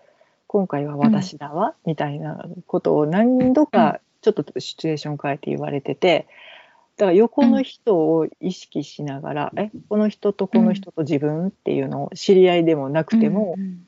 [0.46, 6.26] 今回は私だわ、みたいなことを何度かちょっとシチュエーション変えて言われてて
[6.96, 13.86] だから横の人を意識しながら、えこの人とこの人と自分っていうのを知り合いでもなくてもうん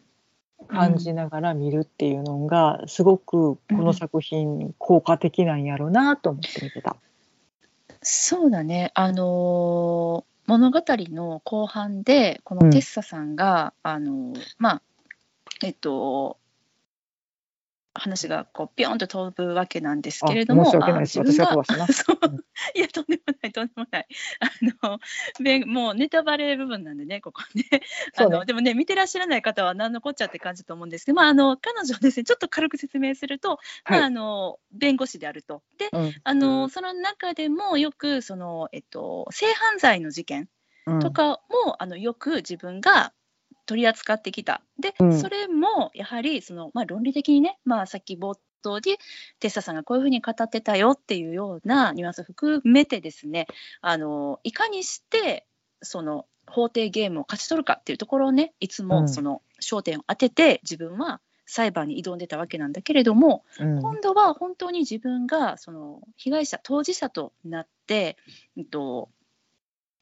[0.66, 6.96] 感じながら見るっていうのがすごくこの作品効果的なんやろうなと思って見てた。
[8.02, 8.90] そうだね。
[8.94, 14.82] あのー物語の後半でこのテッサさんが、あのーまあ
[15.62, 16.38] えっと
[17.98, 21.20] 話がこうピョンと飛ぶわけなんですけれどもあ申し訳ないです。
[21.20, 21.86] あ自分私が
[22.74, 24.06] いやとんでもないとんでもない。
[24.40, 24.98] あの
[25.42, 27.64] べもうネタバレ部分なんでねここね。
[28.14, 28.38] あそうね。
[28.38, 34.02] のでもね見てらっしゃらない方は何のこっちゃって感じだと思うんですけど、まあ、あの彼女はですねちょっと軽く説明すると、まあ、はい。
[34.04, 35.62] あの弁護士であると。
[35.78, 36.14] でうん。
[36.22, 40.48] あのその中でもよくその、えっと、性犯罪の事件
[40.86, 41.00] うん。
[41.00, 43.12] とかも、あのよく自分が
[43.68, 44.62] 取り扱ってきた。
[44.80, 45.20] で、うん。
[45.20, 48.96] それもやはりその、まあ、論理的にね、まあ、さっき冒頭で
[49.40, 53.46] テッサさんがこういうふうに語ってたよっていうようなニュアンスを含めてですね
[53.82, 55.46] あのいかにして
[55.82, 58.88] その法廷ゲームを勝ち取るかっていうところをねいつうん。
[58.88, 63.80] もその焦点を当てて自分は裁判に挑んでたわけなんだけれども、うん。
[63.80, 68.16] 今度は本当に自分がその被害者当事者となって、
[68.56, 69.08] うんと、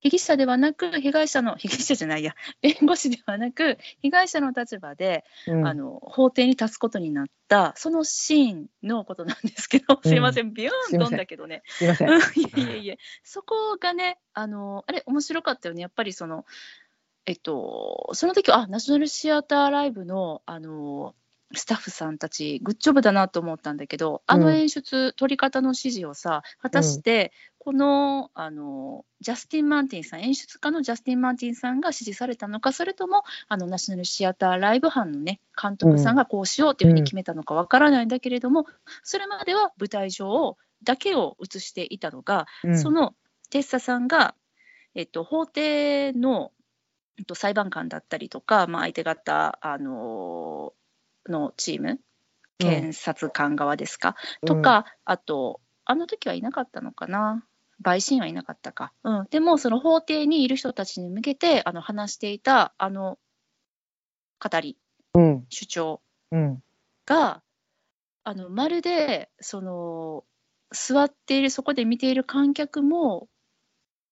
[0.01, 2.35] 被疑者ではなく被害者の被疑者じゃないや。
[2.63, 5.67] 弁護士ではなく被害者の立場で、うん。
[5.67, 10.09] あの法廷に立つことになったそのシーンのことなんですけど、うん。
[10.09, 10.53] すいません。
[10.53, 11.63] ビューン飛んだけどね。
[11.67, 12.11] すいません。
[12.11, 12.21] うん。
[12.21, 12.23] い。
[12.57, 12.99] えいえいえ。
[13.25, 15.83] そこがねあのあれ面白かったよね。
[15.83, 16.45] やっぱりその
[17.27, 21.15] えっと、その時あナショナルシアターライブのあの
[21.55, 27.33] スタッフさんたちグッジョブだなと思ったんだけどあの演出、撮り方の指示をさ果たして、
[27.67, 38.67] このあのジャスティン・マーティンさん演出家のジャスティン・マーティンさんが指示されたのかそれともあのナショナルシアターライブ班のね監督さんがこうしようというふうに決めたのかわからないんだけれども、
[39.03, 42.79] それまでは舞台上をだけを映していたのが、うん。
[42.79, 43.15] その
[43.51, 44.37] テッサさんが、
[44.95, 46.53] えっと、法廷の、
[47.19, 50.73] えっと、裁判官だったりとか、まあ、相手方、あの
[51.29, 51.99] のチーム
[52.59, 54.15] 検察官側ですか、
[54.47, 57.45] とかあとあの時はいなかったのかな？
[57.83, 63.19] 陪審員はいなかったか、うん、でもその法廷にいる人たちに向けてあの話していたあの
[64.41, 64.77] 語り
[65.15, 65.47] うん。
[65.49, 66.01] 主張
[66.33, 66.63] うん。
[67.07, 67.43] が
[68.25, 70.25] あのまるでその
[70.73, 73.29] 座っているそこで見ている観客も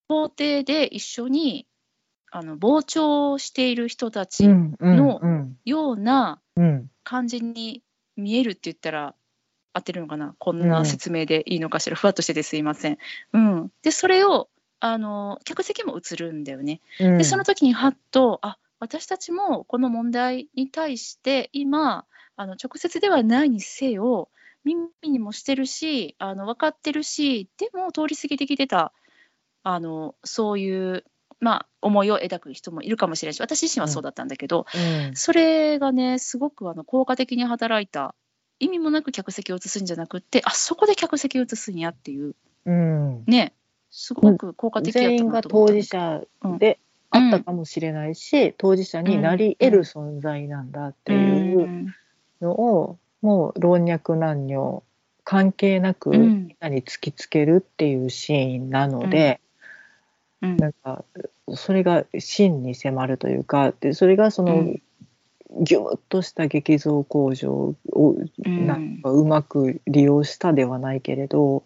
[0.09, 1.67] 法廷で一緒に
[2.31, 5.57] あの傍聴している人たちうんのうん。
[5.65, 6.91] ようなうん。
[7.03, 7.83] 感じに
[8.17, 9.15] 見えるって言ったら
[9.75, 10.35] 合ってるのかな？
[10.39, 10.87] こんうなん。
[10.87, 12.99] 説明でいいのかしら、ふわっとしててすいません。
[13.35, 14.49] うん、でそれを
[14.81, 16.81] あの客席も映るんだよね。
[17.01, 17.19] うん。
[17.19, 22.05] でその時にはっとあ私たちもこの問題に対して今
[22.37, 24.29] あの直接ではないにせよ
[24.65, 28.93] 耳にもしてるしあの分かってるしでも通り過ぎてきてた
[29.63, 31.05] あのそういう、
[31.41, 35.17] まあ、思いを抱く人もいるかもしれないし私自身はそうだったんだけど、うん。
[35.17, 38.15] それがねすごくあの効果的に働いた
[38.61, 42.35] 意味もなく客席を映すんじゃなくってあそこで客席を映すんやっていう。
[42.67, 43.25] うん。
[43.27, 43.53] ね。
[43.91, 45.49] すごく効果的やと思った。
[45.49, 46.23] 当事者
[46.59, 46.79] で
[47.11, 51.95] あったかもしれないし、当事者になり得る存在なんだっていううん
[52.41, 54.83] のを、もう老若男女
[55.23, 56.25] 関係なくみうん。
[56.47, 59.41] んなに突きつけるっていうシーンなので、
[60.43, 60.57] うん。
[60.57, 61.05] なんか
[61.55, 64.75] それが真に迫るというかでそれがその、
[65.57, 68.67] うんギュッとした劇像工場をうん。
[68.67, 71.65] なんかうまく利用したではないけれど、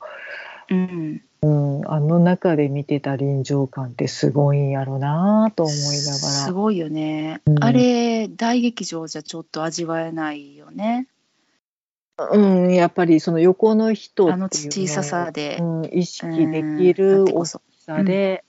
[0.70, 1.22] うん。
[1.40, 7.64] うん、あの中で見てた臨場感ってすごいんやろなと思いながすごいよね、うん。
[7.64, 11.06] あれ大劇場じゃちょっと味わえないよね。
[12.18, 17.48] ら、うん、やっぱりその横の人っていうあの小ささで、うん、意識でうんきる大き
[17.78, 18.44] さで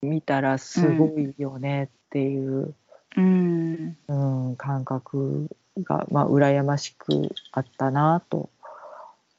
[0.00, 2.74] 見たらすごいよねっていう、
[3.16, 3.96] うん。
[4.08, 4.14] う
[4.52, 5.48] ん、感覚
[5.78, 8.50] が、まあ、羨ましくあったなと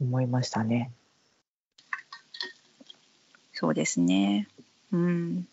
[0.01, 0.91] 思いましたね。
[3.53, 4.47] そうですね。
[4.91, 5.47] うん。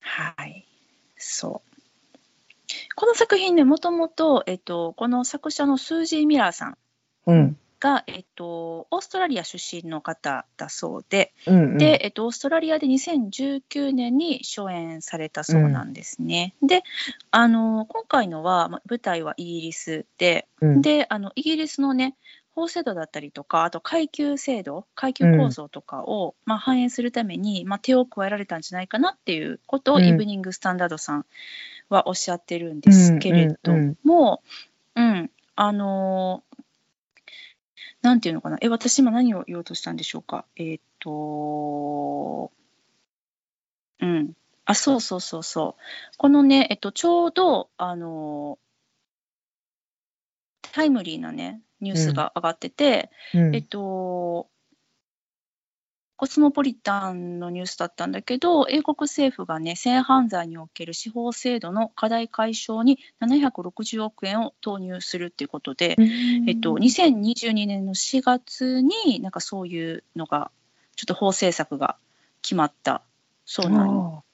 [0.00, 0.66] はい。
[1.16, 1.72] そう。
[2.94, 6.78] この作品ねもともと、えっと、この作者のスージー・ミラーさん。
[7.26, 16.54] うんが、えっと、オーストラリア出身の方だそうで、うんうん、で、えっと、オーストラリアで2019年に初演されたそうなんですね。
[16.62, 16.84] で
[17.32, 22.14] あの今回のは、まあ舞台はイギリスでうん、であのイギリスのね
[22.54, 30.04] 法制度だったりとかあと階級制度階級構造とかを、まあ、反映するために、まあ、手を加えられたんじゃないかなっていうことを、うん。
[30.04, 31.26] イブニング・スタンダードさん
[31.88, 33.72] はおっしゃってるんですけれど
[34.04, 34.42] も、
[34.94, 36.42] うんあの
[38.02, 38.58] なんていうのかな？
[38.60, 40.44] え私今何を言おうとしたんでしょうか？
[40.56, 42.50] えーっ、と
[44.00, 44.32] うん。
[44.64, 45.82] あそうそうそうそう。
[46.18, 48.58] このねえっとちょうどあの
[50.60, 53.54] タイムリーなねニュースが上がってて、うん。
[53.54, 54.48] えっと
[56.16, 65.96] コスモポリタンのニュースだったんだけど英国政府がね性犯罪における司法制度の課題解消に760億円を投入するっていうことで、
[66.46, 70.50] えっと、2022年の4月になんかそういうのが
[70.94, 71.96] ちょっと法政策が
[72.42, 73.02] 決まった
[73.44, 74.24] そうなんよ。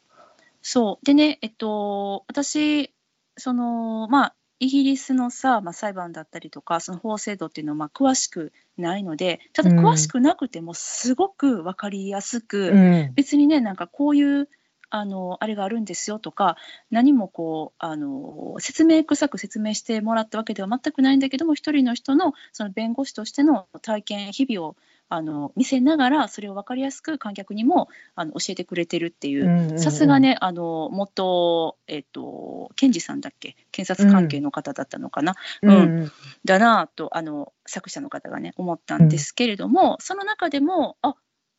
[0.61, 1.07] そう。
[1.07, 2.93] でねえっと私
[3.37, 9.79] そのまあイギリスのさ、まあ、裁判だったりとかその法制度っていうのはまあ詳しくないのでただうん。
[9.79, 13.15] 詳しくなくてもすごく分かりやすく、うん。
[13.15, 14.49] 別にねなんかこういう
[14.91, 16.57] あのあれがあるんですよとか
[16.91, 24.77] 何もこうあの説明臭く説明してもらったわけでは全くないんだけども一人の人のその弁護士としての体験日々を
[25.11, 33.57] あの見せながらそれを分かりやすく観客にもあの教えてくれてるっていうさすが、ね、あの元、えっと、検事さんだっけ？
[33.73, 36.13] 検察関係の方だったのかな、うんうん。
[36.45, 41.15] だなぁとあの作者の方がね思ったんですけれども、その中でもあ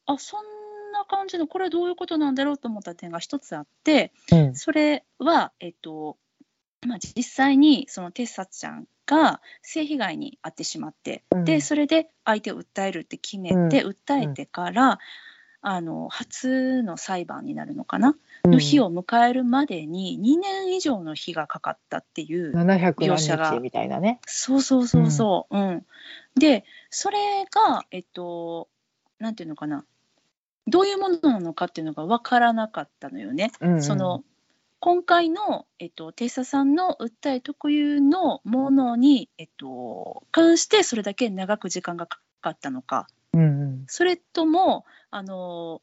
[0.06, 0.43] あそん
[0.91, 4.56] な感じのこれはどういうことなんだろうと思った点が一つあってうん。
[4.56, 6.18] それは、えっと
[6.88, 14.99] まあ、実際にそのテッサちゃんが性被害に遭ってしまって、うんでそれで相手を訴えるって決めて、訴えてから、
[15.62, 24.20] あの初の裁判になるのかな、の日を迎えるまでに2年以上の日がかかったっていう700描写がみたいなね。
[24.28, 25.57] そうそうそうそう。
[25.57, 25.86] うん。
[26.36, 28.70] で、それが、えっと、
[29.18, 29.86] なんていうのかな？
[30.68, 33.51] どういうものなのかっていうのが分からなかったのよね。
[33.60, 34.24] うんうんその、
[34.80, 43.84] 今回の、えっと、テイサさんの訴え特有のものに、えっと、関してそれだけ長く時間がかかったのか、うんうん。
[43.88, 45.82] それとも、あの、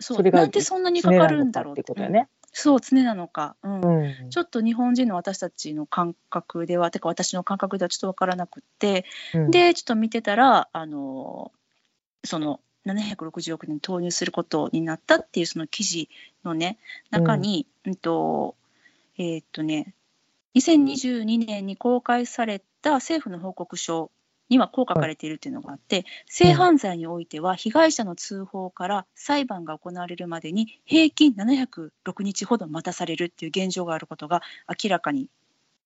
[0.00, 2.28] そう、それがなんでそんなにかかるんだろうってことだよね。
[2.52, 3.56] そう、常なのか。
[3.62, 4.30] うんうん。
[4.30, 9.04] ちょっと日本人の私たちの感覚では、てか私の感覚ではちょっと分からなくって、
[9.34, 11.52] うん、で、ちょっと見てたら、あの、
[12.24, 16.08] その760億円投入することになったっていうその記事
[16.44, 16.78] のね、
[17.10, 18.56] 中に、うん、と、
[19.18, 19.94] えーっとね、
[20.56, 24.10] 2022年に公開された政府の報告書
[24.48, 31.90] にはこう書かれているっていうのがあって、性犯罪においては被害者の通報から裁判が行われるまでに平均706
[32.22, 35.28] 日ほど待たされるっていう現状があることが明らかに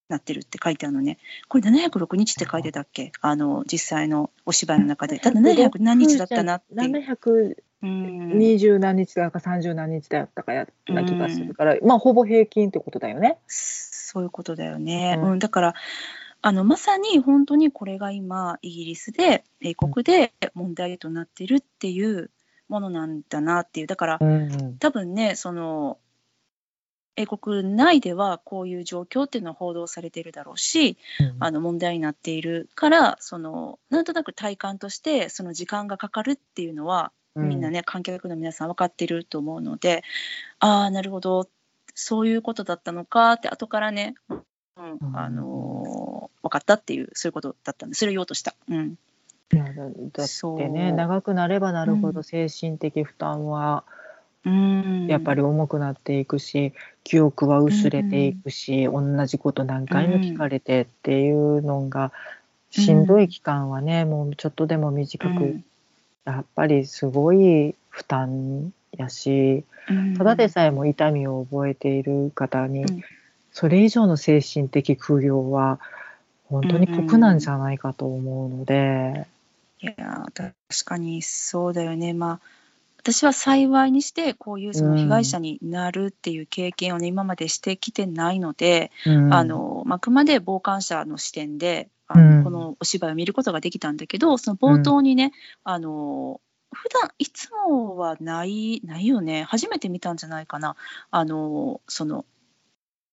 [0.09, 1.19] なってるって書いてあるのね。
[1.49, 3.13] これ706日って書いてたっけ？
[3.21, 5.19] あの実際のお芝居の中で。
[5.19, 7.57] ただ700何日だったなっていう。
[7.83, 13.39] 720うん何日だか30何日だったかやな気がするから、まあほぼ平均ってことだよね。
[13.47, 15.17] そういうことだよね。
[15.21, 15.75] うんうん、だから
[16.43, 22.31] あのまさに本当にこれが今イギリスで英国で問題となってるっていう
[22.69, 25.99] ものなんだなっていうだからうんうん多分ねその
[27.17, 30.97] 英国内ではこういう状況っていうのは報道されているだろうし
[31.41, 40.03] あの問題になっているからそのなんとなく体感としてその時間がかかるっていうのはみんなね、観客の皆さん分かってると思うので
[40.59, 41.49] ああなるほど。
[41.99, 44.43] そういうことだったのかって後からね、うん
[45.01, 45.17] うん。
[45.17, 48.55] あのー分かったっていうそういうことだったんでそれを言おうとした。
[48.69, 48.99] うん。
[49.53, 49.73] いやだ
[50.13, 50.59] だっそう。
[50.59, 54.06] てね長くなればなるほうど精神的負担はうん
[55.09, 56.73] やっぱり重くなっていくし、
[57.05, 62.13] 記憶は薄れていくし、同じこと何回も聞かれてっていうのが、
[62.71, 65.65] しんどい期間はねもうちょっとでも短く、うん。
[66.25, 70.17] やっぱりすごい負担やしうん。
[70.17, 73.05] ただでさえも痛みを覚えている方に、うん。
[73.53, 75.81] それ以上の精神的苦行は
[76.49, 79.27] 本当に酷なんじゃないかと思うので。
[79.81, 82.13] いやー確かにそうだよね。
[82.13, 82.56] まあ
[83.07, 89.33] 私は幸いにしてこういうその被害者になるっていう経験をね、今までしてきてないので、うん。
[89.33, 92.45] あのまああくまで傍観者の視点であの、うん。
[92.45, 95.31] このお芝居を見ることができたんだけどその冒頭にね、
[95.63, 96.41] あの
[96.73, 99.45] 普段いつもはないないよね。
[99.45, 100.75] 初めて見たんじゃないかな。
[101.13, 102.25] あのその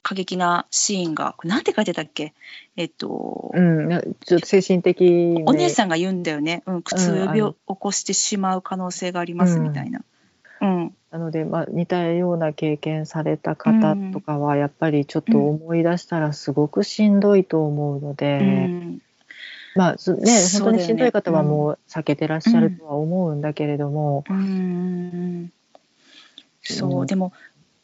[0.04, 2.34] 過激なシーンがなんて書いてたっけ？
[2.76, 10.01] えっと、うん、なちょっと精神的にお姉さんが言うんだよね、うん、苦痛を呼び起こしてしまう可能性がありますみたいな。
[10.62, 10.93] うん。
[11.10, 19.01] なので、まあ、似たような経験された方とかはやっぱりちょっと思い出したらすごくしんどいと思うので、うん。
[19.76, 25.51] まあすね本当にしんどい方はもう避けてらっしゃるとは思うんだけれども、うん。
[26.62, 27.32] そう、うんでも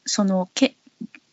[0.06, 0.76] そのけ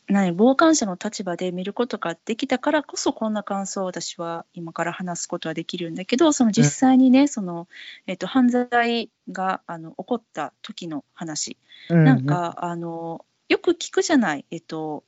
[0.09, 7.67] 何傍観者の立場で見ることができたからこそこんな感想を私は今から話すことはできるんだけどその実際にね、その
[8.07, 11.57] えっと、犯罪があの起こった時の話、
[11.91, 15.05] うんなんかあのよく聞くじゃない、えっと、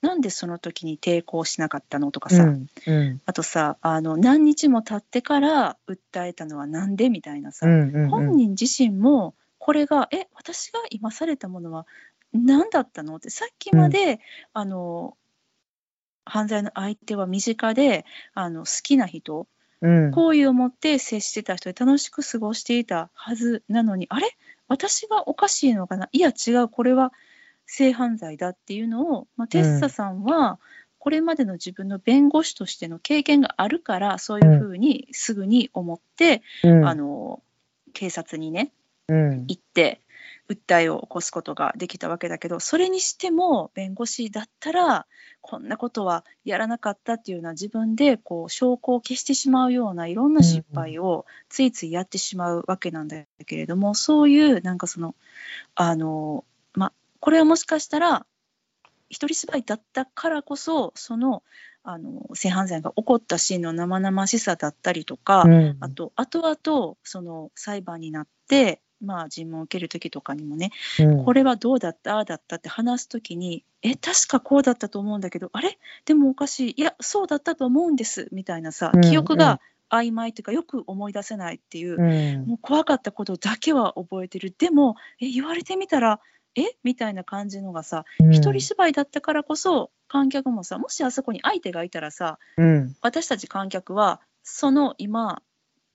[0.00, 3.20] なんでその時に抵抗しなかったのとかさ、うんうん。
[3.26, 8.08] あとさあの何日も経ってから訴えたのはなんでみたいなさ、うんうん。
[8.08, 11.86] 本人自身もこれがえ私が今されたものは
[12.36, 13.16] 何だったの？
[13.16, 14.20] ってさっきまで、
[14.52, 15.16] あの
[16.24, 19.46] 犯罪の相手は身近であの好きな人
[19.82, 20.10] うん。
[20.10, 24.36] 好意を持って接してた人で楽しく過ごしていたはずなのにあれ？
[24.68, 26.08] 私がおかしいのかな？
[26.12, 26.68] いや違う。
[26.68, 27.12] これは
[27.66, 30.58] 性犯罪だっていうのを、まあ、テッサさんは
[30.98, 36.88] これまでの自分の弁護士としての経験があるからそういうふうにすぐに思って、うん。
[36.88, 37.42] あの
[37.92, 38.72] 警察にね
[39.08, 39.46] うん。
[39.46, 40.00] 行って
[40.48, 45.06] 訴えを起こすことができたわけだけどそれにしても弁護士だったら
[45.40, 55.14] こんなことはやらなかったっていうのは自分でこう証拠を消してしまうようないろんな失敗をついついやってしまうわけなんだけれどもそういうなんかその
[55.74, 56.44] あの
[56.74, 58.26] まこれはもしかしたら
[59.08, 61.42] 一人芝居だったからこそその
[61.88, 65.76] あの性犯罪が起こったシーンの生々しさだったりとか、うん。
[65.78, 71.24] あと後々その裁判になって、まあ、尋問を受ける時とかにもね、うん。
[71.24, 72.16] これはどうだった？
[72.16, 75.78] ああだったって話す時にえ確かこうだったと思うんだけどあれ？
[76.06, 76.74] でもおかしい。
[76.78, 78.28] いやそうだったと思うんです。
[78.32, 82.46] みたいなさうん記憶が曖昧というかよく思い出せないっていう、うん。
[82.48, 84.54] もう怖かったことだけは覚えてる。
[84.56, 86.20] でもえ言われてみたら
[86.54, 86.62] え？
[86.82, 88.32] みたいな感じのがさ、うん。
[88.32, 92.96] 一人芝居だったからこそ観客もさもしあそこに相手がいたらさうん。
[93.02, 95.42] 私たち観客はその今、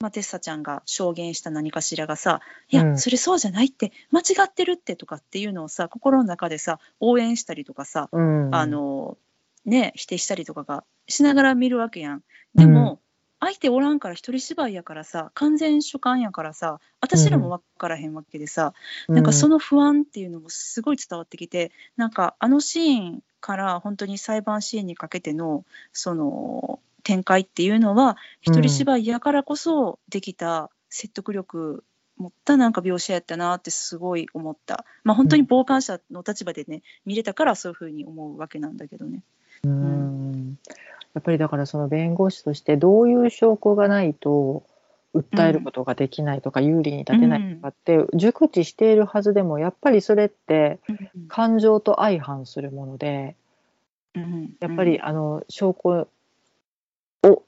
[0.02, 2.40] まあ、テッサちゃんが証言した何かしらがさ
[2.70, 2.98] 「いや、うん。
[2.98, 8.52] それそうじゃないって間違ってるって」とかっていうのをさ心の中でさ応援したりとかさ、うん。
[8.52, 9.16] あの
[9.64, 12.22] ね否定したりとかがしながら見るわけやん。
[12.56, 12.98] でも、
[13.38, 18.74] 相手おらんから一人芝居やからさ完全主観やからさ私らも分からへんわけでさ、
[19.06, 31.84] なんかその不安っていうのもすごい伝わってきてなんかあのシーンから本当に裁判シーンにかけてのその展開っていうのは一人芝居やからこそできた説得力
[32.16, 34.84] 持ったなんか描写やったなってすごい思った。
[35.04, 39.22] まあ本当に傍観者の立場でね見れたからそういうふうに思うわけなんだけどね。
[39.64, 40.58] うん。
[41.14, 44.64] やっぱりだからその弁護士としてどういう証拠がないと
[45.14, 50.80] 訴えることができないとか有利に立てないとかって熟知しているはずでもやっぱりそれって
[51.28, 53.36] 感情と相反するもので
[54.60, 56.08] やっぱりあの証拠
[57.24, 57.42] を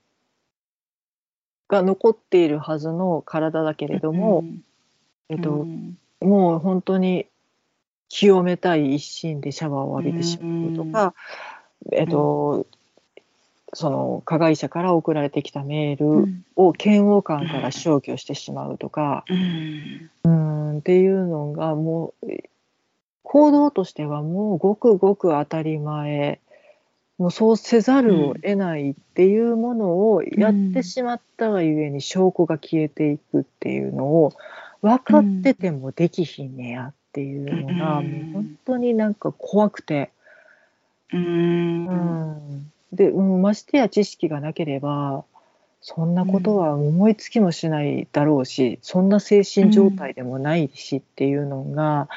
[1.69, 4.45] が残っているはずの体だけれども、
[5.29, 5.67] えっと、
[6.21, 7.27] もう本当に
[8.09, 11.15] 清めたい一心でシャワーを浴びてしまうとか、
[11.93, 12.67] えっと、
[13.73, 22.27] その加害者から送られてきたメールを嫌悪感から消去してしまうとか、うんっていうのがもう
[23.23, 26.41] 行動としてはもうごくごく当たり前
[27.19, 34.33] もうそうせざるを得ないっていうものをやってしまったがゆえに証拠が消えていくっていうのを
[34.83, 40.11] 分かっててもできひんねやっていうのが、もう本当になんか怖くて。
[41.13, 42.71] うん。
[42.93, 45.25] で、うん、ましてや知識がなければ
[45.87, 52.09] そんなことは思いつきもしないだろうし、そんな精神状態でもないしっていうのが、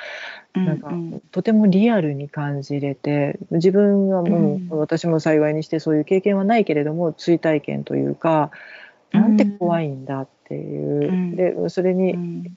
[0.53, 0.89] なんか
[1.31, 8.51] とてもリアルに感じれて自分はもう、私も幸いにしてそういう経験はないけれども追体験というか、
[9.11, 12.49] なんて怖いんだっていう、でそれに、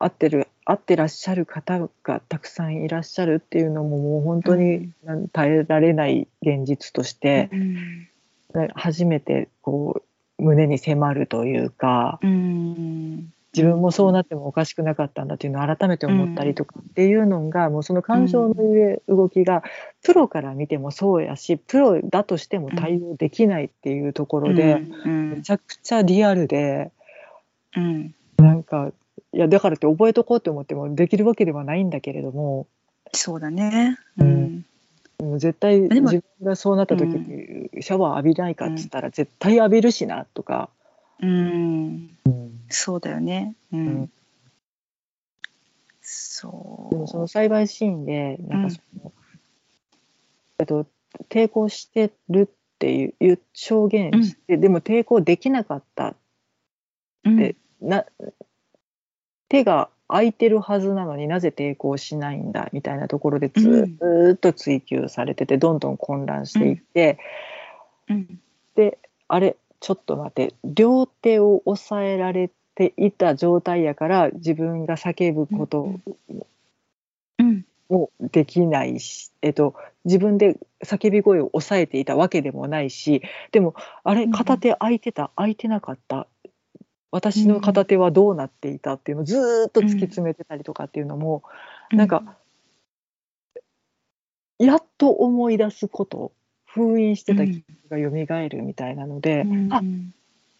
[0.00, 4.90] 合ってる合ってらっしゃる方がたくさんいらっしゃるっていうのももう本当に
[5.32, 7.48] 耐えられない現実として、
[8.74, 10.02] 初めてこ
[10.38, 18.54] う胸に迫るというか、自分もそうなってもおかしくなかったんだというのを改めて思ったりとかっていうのが、もうその感情の
[19.08, 19.62] 動きが
[20.02, 26.92] プロから見てもそうやしプロだとしても対応できないっていうところで、めちゃくちゃリアルで、
[28.36, 28.92] なんか
[29.32, 32.66] いやだからって覚えとこうって思ってもできるわけではないんだけれども
[33.12, 34.37] そうだね、うん、
[35.38, 40.70] 絶対自分がそうなった時にシャワー浴びないかっつったら絶対浴びるしなとか、
[41.20, 42.16] うん、
[42.68, 44.10] そうだよね、うん。
[46.00, 46.94] そう。
[46.94, 49.12] でもその裁判シーンでなんかその、
[50.60, 50.86] えっと、
[51.28, 56.14] 抵抗してるっていう証言して、でも抵抗できなかったっ
[57.22, 58.04] て、な
[59.48, 67.18] 手が空いてるはずなのになぜ抵抗しないんだみたいなところでずっと追求されててどんどん混乱していって、
[68.08, 68.40] うん、
[68.74, 75.94] であれちょっと待って両手を押さえられていた状態やから自分が叫ぶこと
[77.88, 79.74] もできないし、えっと、
[80.04, 83.22] 自分で叫び声を抑えていたわけでもないし
[83.52, 83.74] でも
[84.04, 86.26] あれ片手空いてた空いてなかった
[87.10, 91.42] 私の片手はどうなっていたっていうのをずっと突き詰めてたりとかっていうのも、
[91.90, 92.36] うん、なんか、
[94.58, 96.32] やっと思い出すこと
[96.66, 99.80] 封印してた記憶が蘇るみたいなので、うん、あ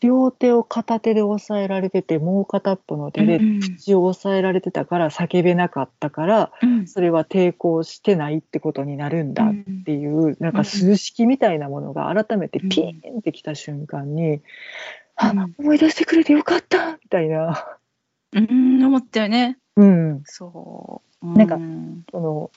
[0.00, 14.40] 両手を片手で押さえられててもう片っぽの手で口を押さえられてたから叫べなかったから、うん、それは抵抗してないってことになるんだっていう、なんか数式みたいなものが改めてピーンってきた瞬間に。
[15.18, 17.66] あ、思い出してくれてよかったみたいな。
[18.32, 19.58] うん、思ったよね。
[19.76, 20.22] うん。
[20.24, 21.26] そう。
[21.36, 21.58] なんか、
[22.10, 22.50] その、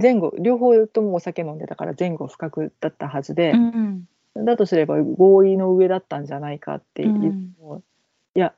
[0.00, 4.06] 前後、両方ともお酒飲んでたから前後不覚だったはずで、うん、
[4.44, 7.82] だとすれば合意の上だったんじゃないかっていう、うん、
[8.34, 8.52] いや、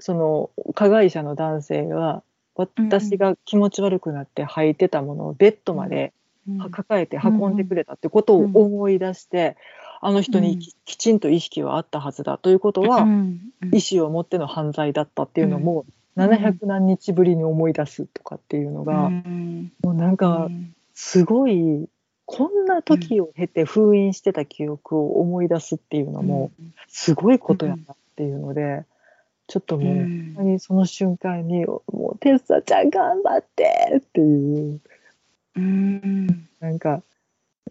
[0.00, 2.22] その加害者の男性は、
[2.56, 6.12] 私が気持ち悪くなって履いてたものをベッドまで
[6.70, 9.56] 抱えて運んでくれたってことを思い出して、
[10.00, 13.06] あの人にきちんと意識はあったはずだということは、
[13.72, 15.86] 意思を持っての犯罪だったっていうのも、
[16.16, 19.10] 700何日ぶりに思い出すとかっていうのが、
[19.82, 20.48] もうなんか
[20.94, 21.88] すごい
[22.26, 26.50] こんな時を経て封印してた記憶を思い出すっていうのも
[26.88, 28.84] すごいことやなっていうので、
[29.46, 30.34] ちょっとうもう、ん。
[30.34, 31.82] 本当にその瞬間にも
[32.14, 34.80] うテッサちゃん頑張ってっていう。
[35.56, 36.48] うん。
[36.60, 37.02] なんか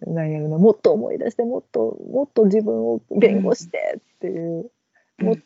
[0.07, 4.71] なんやろなもっと思い出してもっともっと自分を弁護してっていう、
[5.19, 5.43] もっと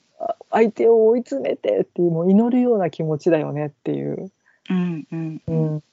[0.49, 4.31] 相手を追い詰めてっていうもう祈るような気持ちだよねっていう、
[4.69, 5.75] うんうんううん。
[5.75, 5.83] ん、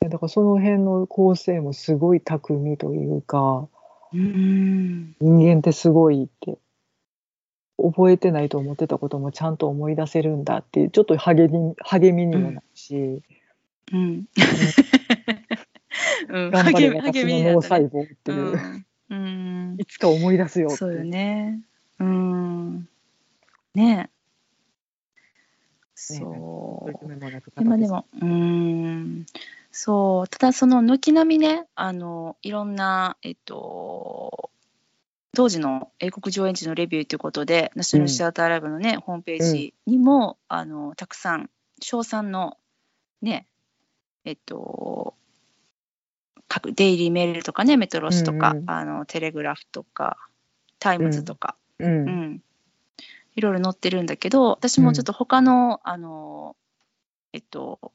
[0.00, 3.68] だからその辺の構成もすごい巧みというか
[4.12, 5.16] うん。
[5.20, 6.58] 人間ってすごいって
[7.78, 13.22] 覚えてないと思ってたこともちゃんと思い出せるんだっていうちょっと励み励みにもなるし、
[13.92, 14.00] うん。
[14.00, 14.24] うん
[16.28, 21.60] 頑張れ励み私の脳細胞っていう、うんうんいつか思い出すよってそうよね。
[21.98, 22.88] うん。
[23.74, 24.10] ねえ。
[25.94, 27.08] そう。
[27.60, 29.26] 今でも、うーん。
[29.70, 30.28] そう。
[30.28, 34.50] ただその軒並みね、あの、いろんな、えっと、
[35.34, 41.50] 当時の英国上演時のレビューということで、ナショナルシアターライブのね、ホームページにも、あの、たくさん、
[41.80, 42.58] 賞賛の、
[43.22, 43.46] ね、
[44.24, 45.21] えっと、各
[46.60, 48.70] デイリーメールとかね、メトロスとか、うんうん。
[48.70, 50.18] あのテレグラフとか、
[50.78, 52.04] タイムズとか、ううん。
[52.06, 52.42] ん、
[53.34, 56.56] いろいろ載ってるんだけど、私もちょっと他の、あの、
[57.32, 57.92] えっと、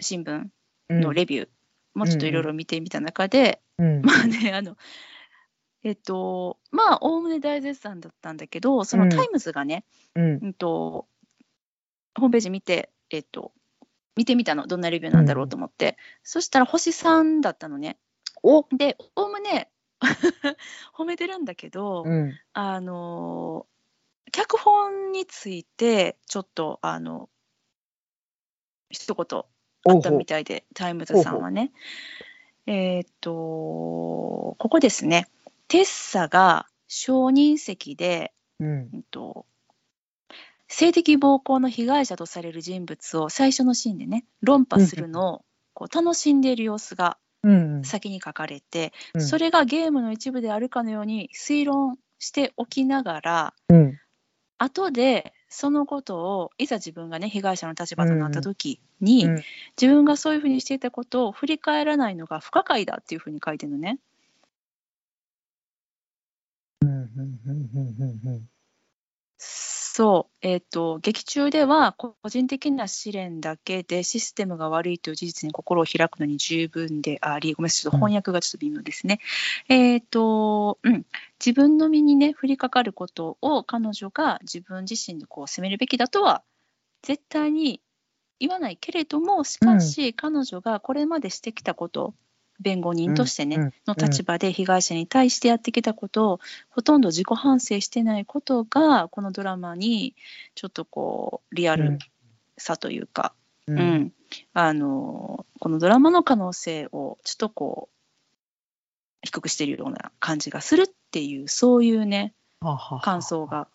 [0.00, 0.46] 新聞
[0.88, 1.00] うん。
[1.00, 1.48] のレビュー
[1.94, 4.02] もちょっといろいろ見てみた中で、うん。
[4.02, 4.76] まあね、あの、
[5.82, 9.08] えっと、まあ、おおむね大絶賛だったんだけど、そのうん。
[9.08, 10.38] タイムズがね、うん。
[10.42, 11.06] うんと、
[12.16, 13.52] ホームページ見て、えっと、
[14.16, 17.98] 見てみたの、どんなレビューなんだろうと思って、そしたら星3だったのね。
[18.42, 18.66] お。
[18.76, 19.70] で、おおむね
[20.96, 22.32] 褒めてるんだけど、うん。
[22.52, 23.66] あの
[24.32, 27.28] 脚本についてちょっとあの
[28.90, 29.44] 一言
[29.94, 31.72] あったみたいでタイムズさんはね。
[32.66, 35.28] えーっとここですね。
[35.68, 38.68] テッサが証人席で、うん。
[38.68, 39.46] うんと
[40.72, 45.44] 性的暴行の被害者とされる人物を最初のシーンでね論破するのを
[45.74, 49.22] こう楽しんでいる様子がうん先に書かれて、うん。
[49.22, 53.98] それがゲームの一部であるかのように推論しておきながらうん。
[54.58, 59.42] 後でそのことをいざ自分がね被害者の立場となった時に、うん
[59.80, 63.98] 自分がそういうふうにしていたことを振り返らないのが不可解だっていうふうに書いてるのね。
[66.82, 67.08] うんうん
[67.46, 68.48] うんうんうん
[69.92, 79.18] そう、えっ、と、劇中では個人的な試練だけでシステムが悪いという事実に心を開くのに十分であり、ごめんなさい、ちょっと翻訳がちょっと微妙ですね。
[79.68, 81.04] えっ、と、うん、
[81.44, 86.44] 自分の身にね、降りかかることを彼女が自分自身でこう責めるべきだとは
[87.02, 87.80] 絶対に
[88.38, 92.14] 言わないけれども、しかし、彼女がこれまでしてきたこと、
[92.60, 100.14] 弁護人としてね、の立場で被害者に対してやってきたことをほとんど自己反省してないことがこのドラマに
[100.54, 101.98] ちょっとこうリアル
[102.58, 103.34] さというか、
[103.66, 103.78] ううん。
[103.78, 104.12] ん
[104.54, 108.00] あのこのドラマの可能性をちょっとこう
[109.22, 112.34] 低くしているような感じがするっていうそういうね
[113.02, 113.68] 感想が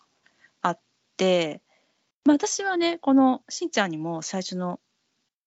[0.62, 0.80] あっ
[1.16, 1.60] て、
[2.24, 4.80] まあ、私はねこのしんちゃんにも最初の、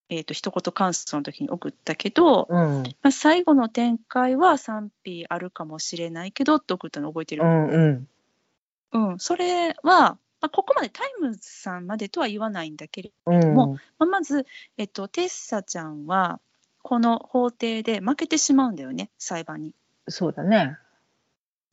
[0.10, 2.84] えー、と一言感想の時に送ったけど、うん。
[2.84, 9.12] まあ、最後の展開は賛否あるかもしれないけどって送ったの覚えてる、うんうん。
[9.12, 13.54] うん、それは、まあ、ここまでタイムズさんまでとは言わないんだけれどうん。
[13.54, 14.48] もまあ、まず、
[14.78, 16.40] えっと、テッサちゃんは
[16.82, 19.74] この法廷で負けてしまうんだよね裁判に。
[20.08, 20.78] そうだね。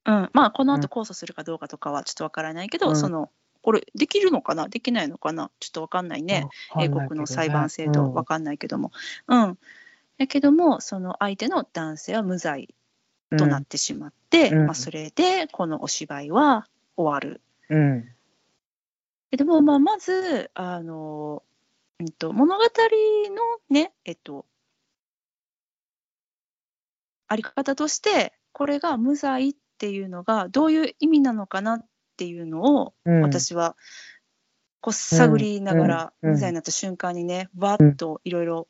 [0.05, 0.81] うん、まあこのうん。
[0.81, 2.97] 後控訴するかどうかとかはちょっとわからないけど、うん。
[2.97, 3.31] その
[3.67, 4.69] これできるのかな？
[4.69, 5.51] できないのかな？
[5.59, 6.47] ちょっとわかんないね、
[6.81, 8.13] 英国の裁判制度。
[8.13, 8.93] わかんないけども。
[9.27, 9.59] うん。
[10.19, 12.77] だけどもその相手の男性は無罪
[13.37, 14.67] となってしまって、うん。
[14.67, 17.41] まあ、それでこのお芝居は終わる。
[17.69, 18.09] うん。
[19.37, 21.43] でもまあまずあの、
[21.99, 22.69] うん、と物語の
[23.69, 24.47] ねえっと
[27.27, 31.87] あり方としてこれが無罪っていうのがどういう意味なのかなっ
[32.17, 33.21] ていうのをうん。
[33.23, 33.77] 私は
[34.81, 38.69] こう探りながら無罪になった瞬間にねわっといろいろ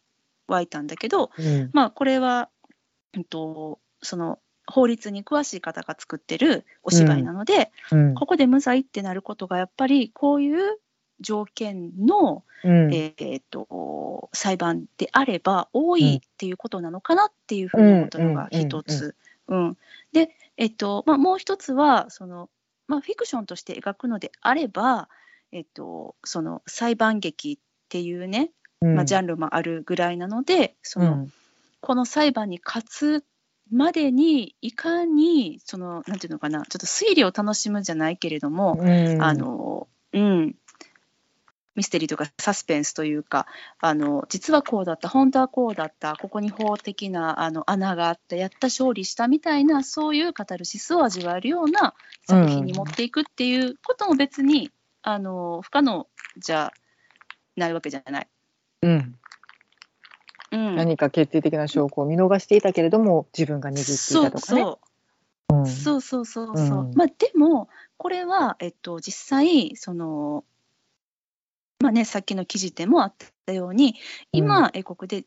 [0.49, 1.71] 湧いたんだけど、うん。
[1.73, 2.49] まあこれは、
[3.15, 8.15] うん、とその法律に詳しい方が作ってるお芝居なので、うん。
[8.15, 10.79] ここで無罪ってなることがやっぱりこういう
[11.21, 12.95] 条件の、うん。
[12.95, 19.15] えー、と裁判であれば多いっていうことなのかなっていうふうに思ったのが一つ。
[19.49, 19.77] うん。
[20.13, 22.49] で、えっとまあ、もう一つはその、
[22.89, 25.09] まあ、フィクションとして描くのであれば、
[25.53, 31.33] えっと、その裁判劇っていうね、まあ、ジャンルもあるぐらいなのでその、うん。
[31.81, 33.25] この裁判に勝つ
[33.71, 39.23] までにいかにそのなんていうのかなちょっと推理を楽しむじゃないけれども、うん。
[39.23, 40.55] あのうん、
[41.77, 43.47] ミステリーとかサスペンスというか
[43.81, 51.95] あの実はこうだった本当はこうだったここに法的なあの穴があったやった勝利したみたいなそういうカタルシスを味わえるような
[52.27, 54.71] 作品に持っていくっていうことも別に、
[55.03, 56.09] あの不可能
[56.39, 56.73] じゃ
[57.57, 58.29] ないわけじゃない。
[58.83, 59.15] うん、
[60.53, 64.63] うん、何か決定的な証拠を見逃していたけれども自分が握っていそうたとかね。
[64.63, 64.81] そ
[65.51, 66.79] ううんそうそうそうそう。
[66.81, 67.69] うんまあでも
[67.99, 70.45] これは、えっと、実際その
[71.87, 73.15] まあねさっきの記事でもあっ
[73.47, 73.95] たように
[74.33, 75.25] 今、英国で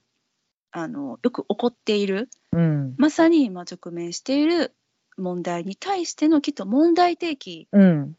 [0.72, 2.96] あのよく起こっているうん。
[2.98, 4.76] まさに今直面している
[5.18, 8.16] 問題に対してのきっと問題提起うん。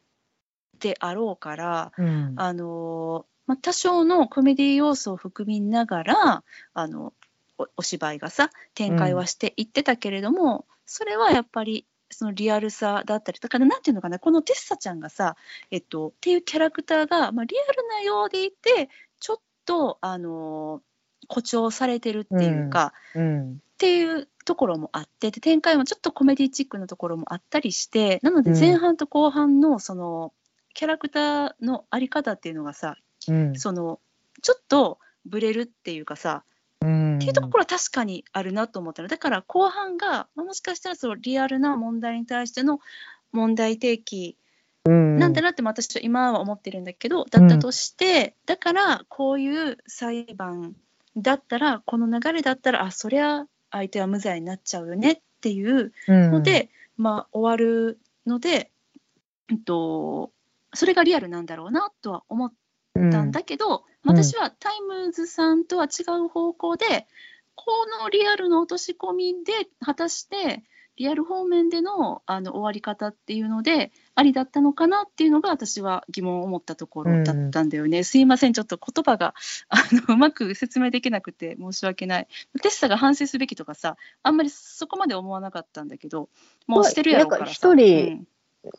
[0.79, 2.33] であろうから、うん。
[2.37, 7.13] あのまあ、多少のコメディ要素を含みながらあの
[7.59, 15.37] おお芝居がさ展開はしていってたけれども、それはやっぱりそのリアルさだったりだからなんていうのかなこのテッサちゃんがさ、
[15.71, 18.89] えっと、っていうキャラクターが、まあ、リアルなようでいて
[19.21, 20.83] ちょっとあの
[21.29, 23.53] 誇張されてるっていうか、うん。
[23.53, 28.61] っていうところもあってで展開もちょっとコメディチックなところもあったりしてなのでうん。
[28.61, 30.35] 前半と後半のその
[30.75, 32.97] キャラクターのあり方っていうのがさ
[33.29, 33.59] うん。
[33.59, 34.01] その
[34.43, 39.09] ちょっとブレるっていうかさ、うんっていうところは確かにあるなと思ったの。
[39.09, 42.81] だから後半が、まあもしかしたらそのリアルな問題に対しての
[43.33, 44.37] 問題提起
[44.85, 45.19] うん。
[45.19, 50.75] なんだなって私は今は思ってるんだけど、だったとしてだからこういう裁判
[51.17, 58.71] だったらこの流れだったらあそりゃ相手は無罪になっちゃうよねっていうので、まあ終わるので、
[59.51, 60.31] うんと、
[60.73, 62.53] それがリアルなんだろうなとは思っ
[62.95, 64.17] たんだけど、うん。
[64.17, 67.07] 私はタイムズさんとは違う方向で
[67.55, 70.63] このリアルの落とし込みで果たして
[70.97, 78.53] リアル方面でのあの終わり方っていうのでありだったのかなっていうのが私は疑問を持ったところだったんだよね、すいません。
[78.53, 79.35] ちょっと言葉が
[79.69, 82.29] あのうまく説明できなくて申し訳ない。
[82.63, 86.29] テッサが反省すべきとかさあんまりそこまで思わなかったんだけど
[86.67, 87.53] もうしてるやろうからさ。
[87.53, 88.27] 一人うん。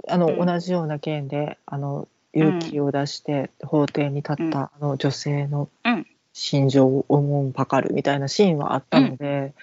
[0.07, 0.45] あの、うん。
[0.45, 4.55] 同じような件であの勇気を出して法廷に立った、うん。
[4.55, 6.07] あの女性のうん。
[6.33, 9.53] 心情をおもんぱかるみたいなシーンはあったので、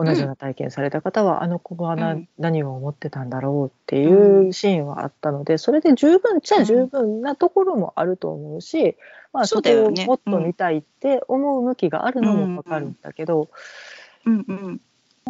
[0.00, 0.04] ん。
[0.04, 2.28] 同じような体験された方は、あの子はな、うん。
[2.38, 8.96] 何を思ってたんだろうっていうシーンはあったのでそれで十分っちゃ十分なところもあると思うし、
[9.32, 13.50] まあ、そこをもっと見たいって思う向きがあるのもわかるんだけど、
[14.24, 14.80] うんうん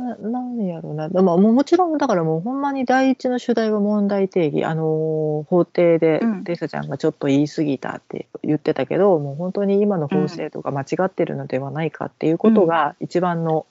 [0.00, 4.64] ななんやろうな、まあ、もうもちろんだからもうほんまに第一の主題は問題定義。
[4.64, 6.44] あのー法廷でうん。
[6.44, 13.66] テイサちゃんがちょっと言い過ぎたって言ってたけど、もう本当に今の法制度が間違ってるのではないかっていうことが一番の、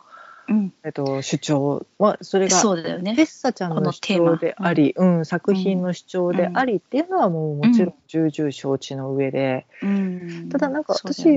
[0.47, 0.73] うん。
[0.83, 3.15] えっと、主張はそれがそうだよね。
[3.15, 10.49] テッサちゃんの主張であり、うん作品の主張でありっていうのはもうもちろん重々承知の上で、うん。
[10.49, 11.27] ただなんか私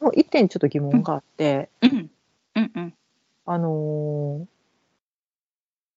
[0.00, 1.68] もう一点ちょっと疑問があって。
[1.82, 2.10] うん。
[2.56, 2.94] うんうん
[3.46, 4.46] あのー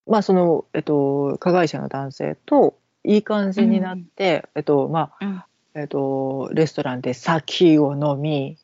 [0.09, 5.43] まあその、えっと、加害者の男性といい感じになって、えっとまあうん。
[5.75, 8.57] えっと、レストランで酒を飲み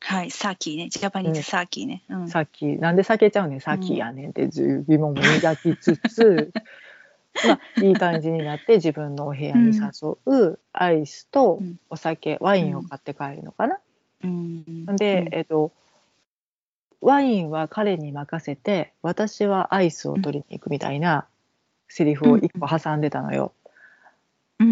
[0.00, 2.02] はい、サーキーね、ジャパニーズサーキーね。
[2.10, 3.60] うん、さっきなんで酒ちゃうねん。
[3.60, 6.50] 酒やねんって疑問も抱きつつ、
[7.46, 11.78] まあ、いい感じになって自分のお部屋に誘うアイスとうん。
[11.88, 13.78] お酒、ワインを買って帰るのかな。
[14.24, 14.84] うん。
[14.96, 15.72] で、えっと
[17.00, 21.26] ワインは彼に任せて私はアイスを取りに行くみたいな
[21.88, 23.52] セリフを一個挟んでたのよ。
[24.58, 24.68] うん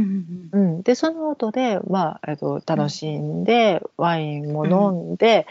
[0.53, 5.47] うんうん、でその後でまあえっと楽しんでワインも飲んで、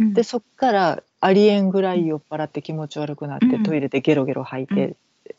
[0.00, 3.62] うん、でそっからありえんぐらい酔っ払って気持ち悪くなって、うん。
[3.62, 4.96] トイレでゲロゲロ吐いて、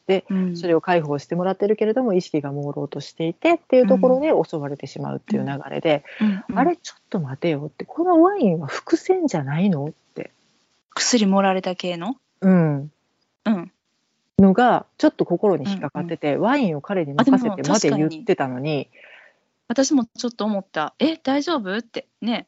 [0.08, 6.06] でうん、それを介抱してもらってるけれども意識が朦朧としていてっていうところで襲われてしまうっていう流れで、
[6.56, 9.86] あれちょっと待てよってこのワインは伏線じゃないの？
[9.86, 10.05] って。
[10.96, 12.16] 薬盛られた系の？
[12.42, 12.92] うん。
[13.46, 13.72] うん。
[14.40, 18.90] のがちょっと心に引っかかってて、ワインを彼に任せてまで言ってたのに。
[19.68, 20.94] 私もちょっと思った。
[21.00, 21.78] え、大丈夫？
[21.78, 22.08] って。
[22.22, 22.48] ね。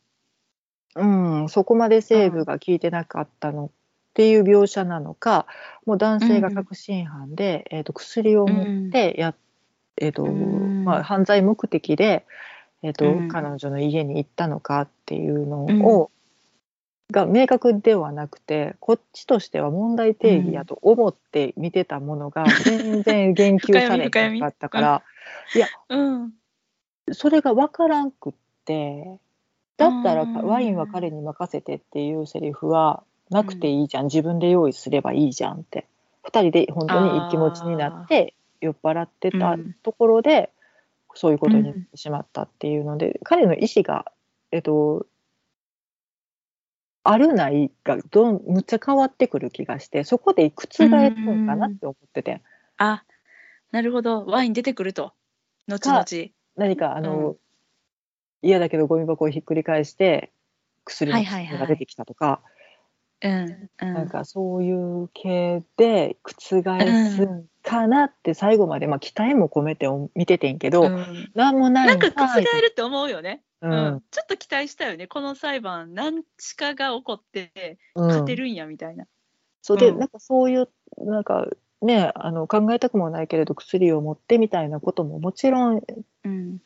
[0.95, 1.05] う
[1.43, 3.69] ん、そこまでセーブが効いてなかったのっ
[4.15, 5.45] ていう描写なのか
[5.85, 9.35] もう男性が確信犯で、えー、と薬を持ってや、
[9.97, 10.85] えーとうん。
[10.85, 12.25] まあ、犯罪目的で、
[12.81, 13.27] えーとうん。
[13.29, 15.85] 彼女の家に行ったのかっていうのうん。
[15.85, 16.09] を、
[17.11, 25.03] が明確ではなくてこっちとしては問題定義やと思って見てたものが全然言及されへんかったから。
[25.89, 26.33] うん。
[27.11, 28.33] それが分からんくっ
[28.65, 29.19] て
[29.77, 30.33] だったらうん。
[30.45, 35.85] ワインは彼に任せてっていうセリフはなくていいじゃん、自分で用意すればいいじゃんって。
[36.25, 40.49] 2人で本当にいい気持ちになって酔っ払ってたところで、
[41.13, 44.11] そういうことになってしまったっていうので、彼の意思が、
[44.51, 45.05] えっと、
[47.09, 50.97] あるないがどんむっちゃ変わってくる気がしてそこで覆すの
[51.47, 52.41] かなって思ってて、
[52.77, 53.03] あ
[53.71, 54.25] なるほど。
[54.25, 55.13] ワイン出てくると。
[55.67, 56.05] 後々。
[56.57, 57.37] 何かあの、うん。
[58.41, 60.31] 嫌だけどゴミ箱をひっくり返して
[60.83, 62.41] 薬のはいはいはいが出てきたとか、
[63.21, 63.93] うんうん。
[63.93, 66.55] なんかそういう系で覆す
[67.25, 71.29] んかなって最後まで、まあ、期待も込めて見ててんけど、うん。
[71.35, 71.87] なんもない。
[71.87, 73.95] なんかはい覆るって思うよね、ううん。
[73.95, 74.03] ん。
[74.11, 75.07] ちょっと期待したよね。
[75.07, 78.07] この裁判何しかが起こってうん。
[78.07, 79.05] 勝てるんやみたいな、
[79.61, 79.99] そうで、うん。
[79.99, 81.47] なんかそういうなんか
[81.81, 85.81] ねあの考えたくもないけれど薬を持ってみたいなことももちろん
[86.23, 86.59] うん。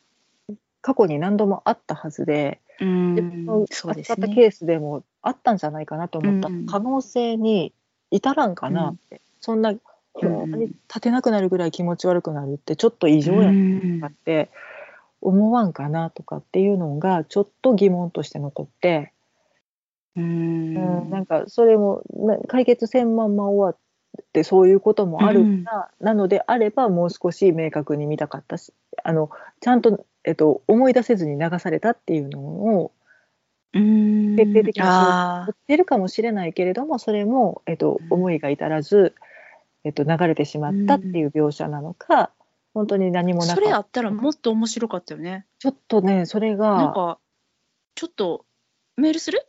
[0.82, 3.66] 過去に何度もあったはずで、うん。
[3.70, 4.14] そうですね。
[4.14, 6.48] 扱ったケースでもあったんじゃないかなと思った。
[6.48, 6.66] うん。
[6.66, 7.72] 可能性に
[8.10, 9.74] 至らんかなって、そんな
[10.14, 10.50] ほん。
[10.60, 14.50] 立てなくなるぐらい気持ち悪くなるってちょっと異常やうんなって
[15.20, 19.12] 思わんかなとかっていうのがちょっと疑問として残って、
[20.16, 20.74] うん。
[20.74, 23.78] うんなんかそれもな解決せんまんま終わ
[24.20, 28.72] ってそういうこともあるな、なのであればもう少し明確に見たかったし
[29.04, 29.30] あの
[29.60, 32.92] ちゃんと、えっと、思い出せずに流されたっていうのを
[33.74, 34.36] うん。
[34.36, 38.12] 徹底的にあ売ってるかもしれないけれどもそれも、えっとう、ん。
[38.12, 39.14] 思いが至らず、
[39.84, 42.30] えっと、流れてしまったっていう描写なのか、
[42.74, 43.60] 本当に何もなかった。
[43.60, 45.46] ーそれあったらもっと面白かったよね。
[45.58, 47.18] ちょっとねそれなんがか
[47.94, 48.44] ちょっと
[48.96, 49.46] メールする？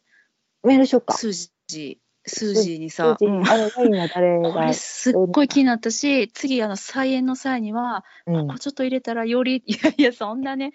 [0.63, 1.13] メールしようか。
[1.13, 1.32] 数
[1.67, 8.47] 字数字にさ、うんあのワインは誰こがれ、すっごい気になったし次あの菜園の際には、うん。
[8.47, 10.74] ここちょっと入れたらより いやいやそんなね。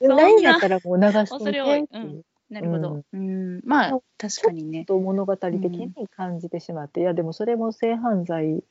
[0.00, 2.18] そんなないんやったらもう流して恐みれ多いてってい。
[2.18, 3.60] うなるほど、うん。
[3.64, 4.84] まあ確かにね。
[4.84, 8.64] と物語的に感じてしまって、いやでもそれも性犯罪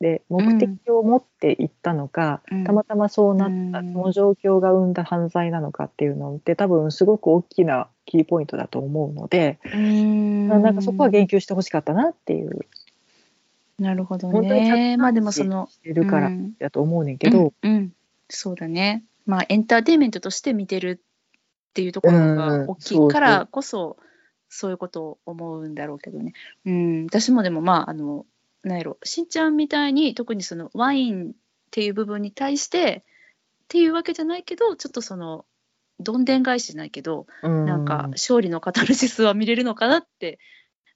[0.00, 2.64] で目的を持っていったのか、うん。
[2.64, 3.92] たまたまそうなった、うん。
[3.92, 10.48] その状況が生んだ犯罪なのかっていうのって多分すごく大きなキーポイントだと思うので、うん。
[10.48, 12.60] なんかそこは言及してほしかったなっていう。
[13.78, 16.54] なるほど本当にねまあでもそのしてるからうん。
[16.58, 17.72] だと思うねんけど、うん。
[17.72, 17.92] うん。
[18.28, 19.04] そうだね。
[19.26, 21.00] まあエンターテインメントとして見てる
[21.70, 23.96] っていうところが大きいからこそ、
[24.48, 26.32] そういうことを思うんだろうけどね。
[26.64, 28.26] うん、私もでもまああの
[28.62, 31.32] なんやろしんちゃんみたいに特にそのワインっ
[31.70, 33.04] ていう部分に対して
[33.64, 35.44] っていうわけじゃないけどちょっとその
[36.00, 37.64] どんでん返しじゃないけど、うん。
[37.64, 40.38] なんか勝利のカタルシスは見れるのかなって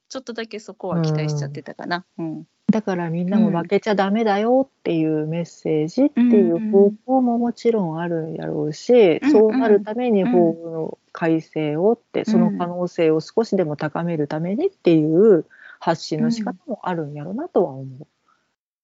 [0.08, 2.04] ちょっとだけそこは期待しちゃってたかな。
[2.18, 2.46] うん。
[2.70, 15.44] だからみんなも負けちゃダメだよっていうメッセージっていう方向ももちろんあるやろうし、うんそうなるためにうん法の改正をって、その可能性を少しでも高めるためにっていう
[15.84, 18.06] 発信の仕方もあるんやろうなとは思う。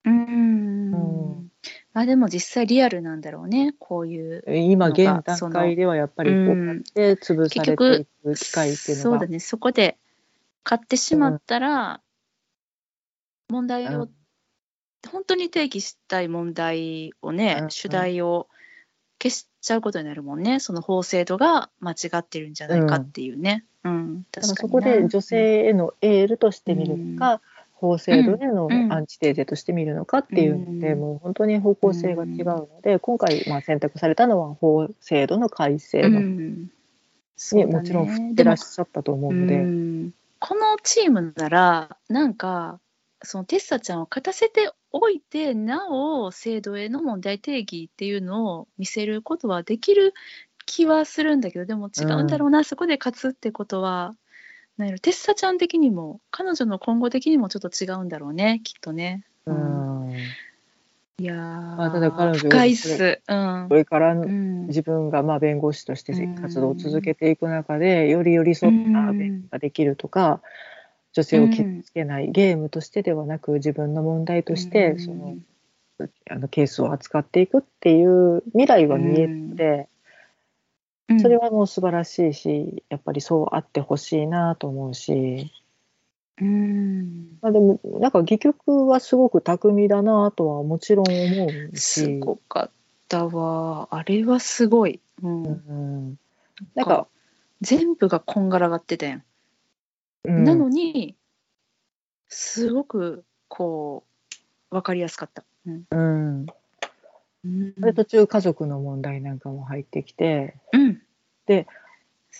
[0.04, 0.92] うん。
[0.92, 1.48] うん。
[1.92, 3.72] まあでも実際リアルなんだろうね。
[3.78, 4.42] こういう。
[4.48, 9.10] 今現段階ではやっぱりこううんやって潰されていく機会っていうのが。
[9.10, 9.38] そうだね。
[9.38, 9.96] そこで
[10.64, 12.00] 買ってしまったら、
[13.48, 14.10] 問題を、うん。
[15.08, 17.70] 本当に提起したい問題をね、うん。
[17.70, 18.48] 主題を
[19.22, 20.58] 消しちゃうことになるもんね。
[20.58, 23.64] その法制度が間違ってるんじゃないかっていうね。
[23.77, 23.77] うん、
[24.30, 24.54] だから確かにな。
[24.56, 27.40] そこで女性へのエールとして見るのか、
[27.72, 31.00] 法制度へのうんアンチテーゼとして見るのかっていうので、うん。
[31.00, 36.68] もう本当に方向性が違うので、今回まあ選択されたのは法制度の改正うのうだね。
[37.52, 40.14] にもちろん振ってらっしゃったと思うので、うん。
[40.40, 42.80] このチームならなんか
[43.22, 50.14] そのテッサちゃんを勝たせておいてなお制度への問題定義っていうのを見せることはできる
[50.68, 54.14] 気はするんだけどでも違うんだろうな、そこで勝つってことは
[54.76, 59.24] なんやろテッサちゃん的にも彼女の今後的にもちょっと違うんだろうねきっとね。
[59.46, 60.10] ううん。
[60.10, 60.14] ん
[61.20, 63.20] いやー、あただ彼女深いっす。
[63.26, 63.66] うん。
[63.68, 64.66] これからうん。
[64.68, 66.34] 自分がまあ弁護士としてうん。
[66.36, 70.40] 活動を続けていく中でより寄り添った弁護ができるとか、
[71.12, 74.98] 女性を傷つけない、ゲームとしてではなく自分の問題として、うん。
[75.00, 75.36] その
[76.30, 79.86] あのケースを扱っていくっていう未来は見えて、うん
[81.20, 85.50] それはもう素晴らしいしやっぱりそうあってほしいなと思うし、
[86.40, 92.18] うんまあ、でもなんか戯曲はすごく巧みだなとはもちろん思うすし。
[92.18, 92.70] ごかっ
[93.08, 93.88] たわ。
[93.90, 95.00] あれはすごい。
[95.22, 95.46] うんう
[96.12, 96.18] ん
[96.74, 97.06] なんか、
[97.60, 99.24] 全部がこんがらがってたやん。
[100.24, 101.16] うんなのに、
[102.28, 104.04] すごくこ
[104.70, 105.44] う、わかりやすかった。
[105.66, 105.84] うん。
[105.90, 106.46] うん、うん
[107.44, 111.02] で途中家族の問題なんかも入ってきてうん。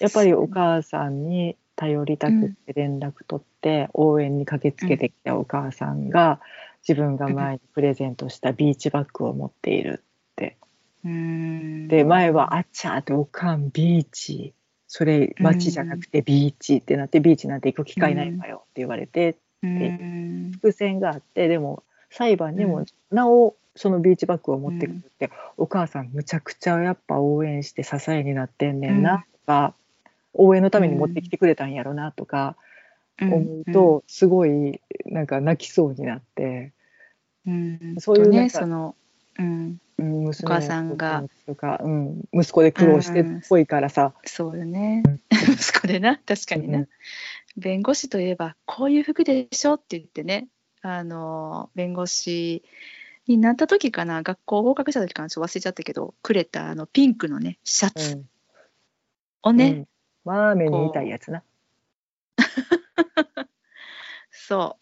[0.01, 6.41] やっぱりお母さんに頼りたくって連絡取って応援に駆けつけてきたお母さんが
[6.87, 10.57] 自分が前にプレゼントしたビーチバッグを持っているって。
[11.05, 11.89] うん。
[11.89, 14.55] で前はあっちゃーっておかんビーチ。
[14.87, 20.51] それ街じゃなくてビーチってなってビーチなんて行く機会ないわよって言われてうん。
[20.55, 29.75] 伏線があってでも裁判にもなおそのビーチバッグを持ってくるって、お母さんむちゃくちゃやっぱ応援して支えになってんねんなとか、
[30.35, 32.57] 応援のために持ってきてくれたんやろなとか
[33.21, 36.73] 思うと、すごいなんか泣きそうになって、
[37.47, 38.95] うん、そういうねかその、
[39.39, 41.25] うん、お母さんが。
[41.47, 45.03] とか、うん、息子で苦労してっぽいからさ、そうよね。
[45.31, 46.21] 息子でな。
[46.27, 46.89] 確かにな、うん。
[47.57, 50.49] 弁護士といえばこういう服でしょって言ってね。
[50.81, 52.63] あの弁護士
[53.29, 58.17] になった時かな学校合格した時かなちょっと忘れちゃったけどくれたあのピンクのねシャツ。
[58.17, 58.25] うん。
[59.43, 59.89] をね、うん。
[60.25, 61.43] まあ目に痛いやつな。
[64.31, 64.77] そ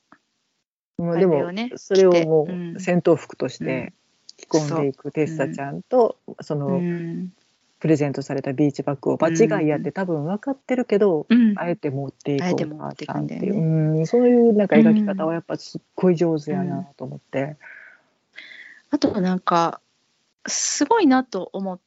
[0.99, 1.03] う。
[1.03, 2.81] もうでもねそれをもううん。
[2.81, 3.93] 戦闘服として
[4.37, 7.33] 着込んでいくテッサちゃんと、その、うん、
[7.81, 13.57] プレゼントされたビーチバッグを場違いやって多分分かってるけど、うん、あえて持っていくあえて持っていう。
[13.57, 14.07] うん。
[14.07, 17.57] そういうなんか描き方はやっぱすっごい上手やなと思って。
[18.91, 19.81] あとなんか
[20.47, 21.81] すごいなと思っ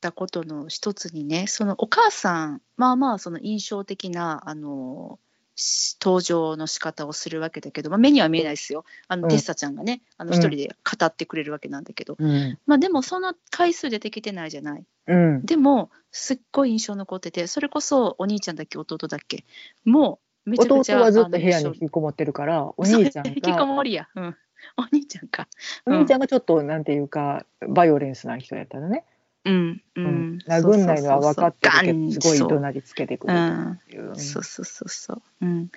[0.00, 5.18] たことの一つにねそのお母さんまあまあその印象的なあの
[5.56, 8.84] し登場の仕方をするわけだけど、まあ、目には見えないですよ。
[9.08, 9.20] あうん。
[9.22, 12.58] のテッサちゃんがねあのうん一人で語ってくれるわけなんだけど、うん。
[12.66, 14.84] まあでもその回数出てきてないじゃない。
[15.06, 15.46] うん。
[15.46, 19.44] でもすっごい印象残っててそれこそお兄ちゃんだっけ弟だっけ。
[19.84, 24.36] もうめちゃくちゃ弟はずっと部屋に引きこもってるからお兄ちゃんそう引きこがもりや、うん、
[24.76, 25.48] お兄ちゃんか。
[25.86, 29.04] お兄ちゃんがちょっとなんていうかバイオレンスな人やったらね、
[29.44, 30.36] うんううん。
[30.36, 34.16] ん、殴んないのは分かってるけどすごい怒鳴りつけてくるうんっていう。
[34.16, 35.22] そうそうそうそう。
[35.42, 35.70] うん、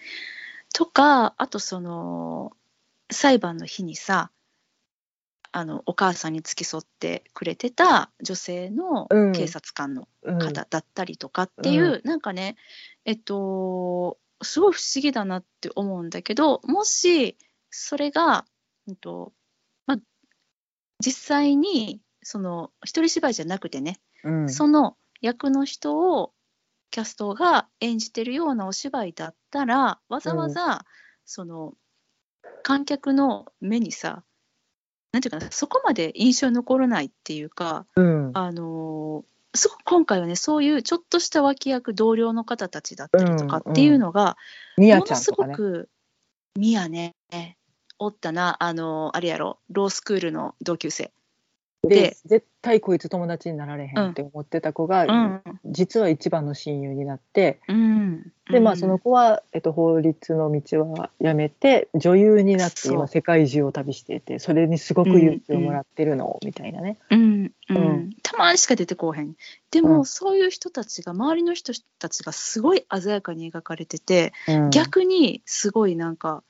[0.73, 2.53] とかあとその
[3.11, 4.31] 裁判の日にさ
[5.51, 9.31] あのお母さんに付き添ってくれてた女性のうん。
[9.33, 10.39] 警察官のうん。
[10.39, 12.55] 方だったりとかっていう、なんかね
[13.05, 17.37] えっとすごい不思議だなって思うんだけどもし
[17.71, 18.45] それが、
[18.89, 19.31] うんと
[19.85, 19.97] まあ、
[20.99, 24.49] 実際にその一人芝居じゃなくてねうん。
[24.49, 26.33] その役の人を
[26.91, 30.85] キャストが演じてるようなお芝居だったらわざわざ
[31.25, 31.73] その
[32.63, 34.23] 観客の目にさ
[35.11, 38.31] なんていうかなそこまで印象に残らないっていうかうん。
[38.33, 44.37] あのーすごく今回はねそういうちょっとした脇役同僚の方たちだったりとかっていうのが
[44.77, 45.53] みやものすちゃんとかね。
[45.53, 45.89] ごく
[46.55, 47.15] ミヤね
[47.99, 51.11] おったなあのーあれやろロースクールの同級生。
[51.83, 55.41] でで絶対こいつ友達になられへんって思ってた子が、うん。
[55.65, 66.97] 実は一番の親友になってうん、でまあその子は、えっと、法律の道はやめて女優になって今世界中を旅していてそれにすごく勇気をもらってるの、みたいなね。
[67.11, 67.77] うんうん。
[67.77, 68.09] うん。
[68.23, 69.35] たまにしか出てこうへん。
[69.71, 70.05] でも、うん。
[70.05, 74.69] そういう人たちが周りの人たちがすごい鮮やかに描かれてて、うん。
[74.71, 76.43] 逆にすごいなんか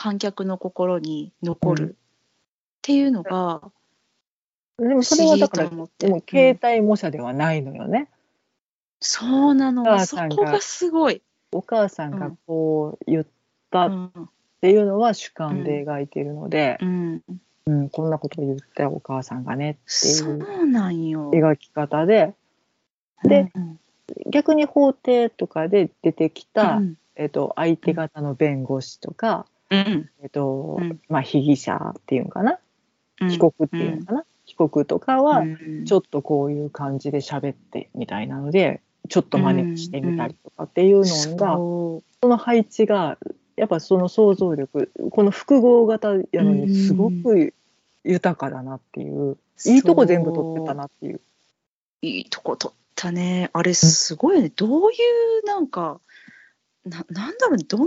[0.00, 1.84] 観客の心に残る。
[1.84, 1.90] うん。
[1.90, 1.94] っ
[2.80, 3.60] ていうのが
[4.78, 5.90] でもそれはだからもう
[6.26, 8.08] 携帯模写ではないのよね。
[9.00, 11.20] そうなおの母さんがそこがすごい、
[11.52, 13.26] お母さんがこう言っ
[13.70, 14.30] たっうん。
[14.62, 17.22] ていうのは主観で描いているので、うん、
[17.66, 17.90] うん。
[17.90, 21.30] こんなことを言ったお母さんがねっていそううなんよ。
[21.30, 22.32] 描き方で。
[23.22, 23.78] でうん。
[24.30, 26.94] 逆に法廷とかで出てきた、うん。
[27.16, 30.10] えっと、相手方の弁護士とか、うん。
[30.22, 31.00] えっとうん。
[31.08, 32.58] まあ、被疑者っていうのかな？
[33.20, 33.30] うん。
[33.30, 35.84] 被告っていうのかな、被告とかはうん。
[35.84, 43.18] ちょっとこういう感じで喋ってみたいなのでちょっと真似してみたりとかっていうのが、そその配置が
[43.56, 47.54] やっぱその想像力この複合型やのにすごく
[48.04, 51.20] 豊かだなっていう、ういいとこ全部取ってたなっていう。
[52.02, 53.50] いいとこ取ったね。
[53.52, 54.50] あれすごいよね。
[54.56, 54.94] どうい
[55.44, 56.00] うなんか
[56.86, 57.64] ななんだろうね。
[57.68, 57.86] どんな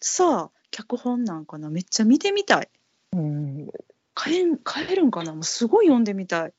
[0.00, 1.70] さ脚本なんかな？
[1.70, 2.68] めっちゃ見てみたい。
[3.12, 3.68] うん、
[4.14, 5.34] 買えん買えるんかな？
[5.34, 6.52] もうすごい読んでみたい。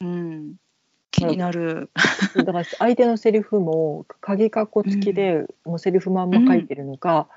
[0.00, 0.54] うん。
[1.10, 1.90] 気になる。
[2.36, 7.28] だから相手のセリフも鍵括弧付きで、もうセリフまんま書いてるのか、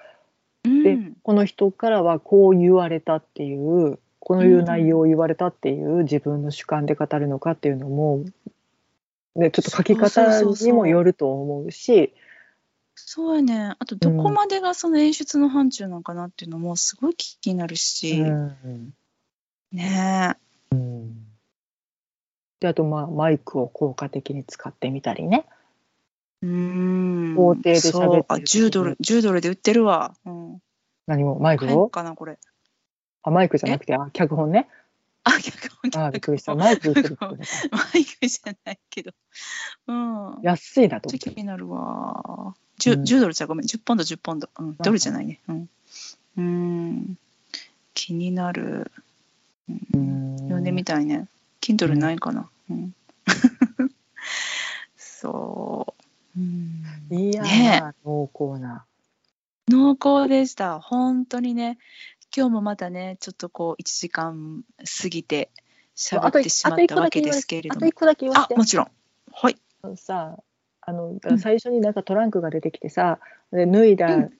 [0.66, 0.84] うん。
[0.84, 8.26] でこの人からはこう言われたっていうこういう内容を言われたっていう自分の主観で語るのかっていうのも、
[9.36, 12.14] ね、ちょっと書き方にもよると思うし
[12.96, 13.76] そうやね。
[13.80, 18.22] あとどこまでがその演出の範疇なのかなっていうのもすごい気になるし。
[18.22, 18.94] うん
[19.72, 20.52] ねえ。
[22.60, 25.46] であとまあマイクを効果的に使ってみたりね。
[26.42, 27.36] うーん。
[27.36, 30.14] 法廷で喋ってるそうあ時に10ドル10ドルで売ってるわ。
[30.26, 30.62] うん。
[31.08, 31.40] 何も？
[31.40, 32.38] マイク買えんをかなこれ。
[33.24, 34.68] あマイクじゃなくてあ脚本ね。
[35.24, 36.56] あ、逆音あびっくりした。
[36.56, 37.38] マイク売ってるってマこと
[37.94, 39.12] だイクじゃないけど。
[39.88, 40.40] うん。
[40.42, 41.20] 安いなと思って。
[41.20, 42.56] ちょっと気になるわ。
[42.82, 43.66] 10, うん10ドルじゃごめん。
[43.66, 44.50] 10ポンド、10ポンド。
[44.60, 45.40] うん、ドルじゃないね。
[45.48, 45.70] うん。
[46.38, 47.18] うん。
[47.94, 48.92] 気になる。
[49.94, 51.28] うん読んでみたいね。
[51.62, 52.50] Kindle ないかな。
[52.70, 52.94] うん。
[54.98, 55.96] そ
[56.36, 56.40] う。
[56.40, 58.86] うんいやー、ね濃厚な。
[59.70, 60.80] 濃厚でした。
[60.80, 61.78] 本当にね。
[62.36, 64.64] 今日もまたね、ちょっとこう、1時間
[65.02, 65.50] 過ぎて
[65.98, 67.92] 喋ってしまったわけですけれどもあと一。
[67.94, 68.56] 個だけ言わあせ、て。
[68.56, 68.92] もちろん。
[69.34, 69.58] はい。
[69.98, 70.44] さ、あ
[70.92, 73.20] のうん最初になんかトランクが出てきてさ、
[73.52, 74.34] で脱いだ、うん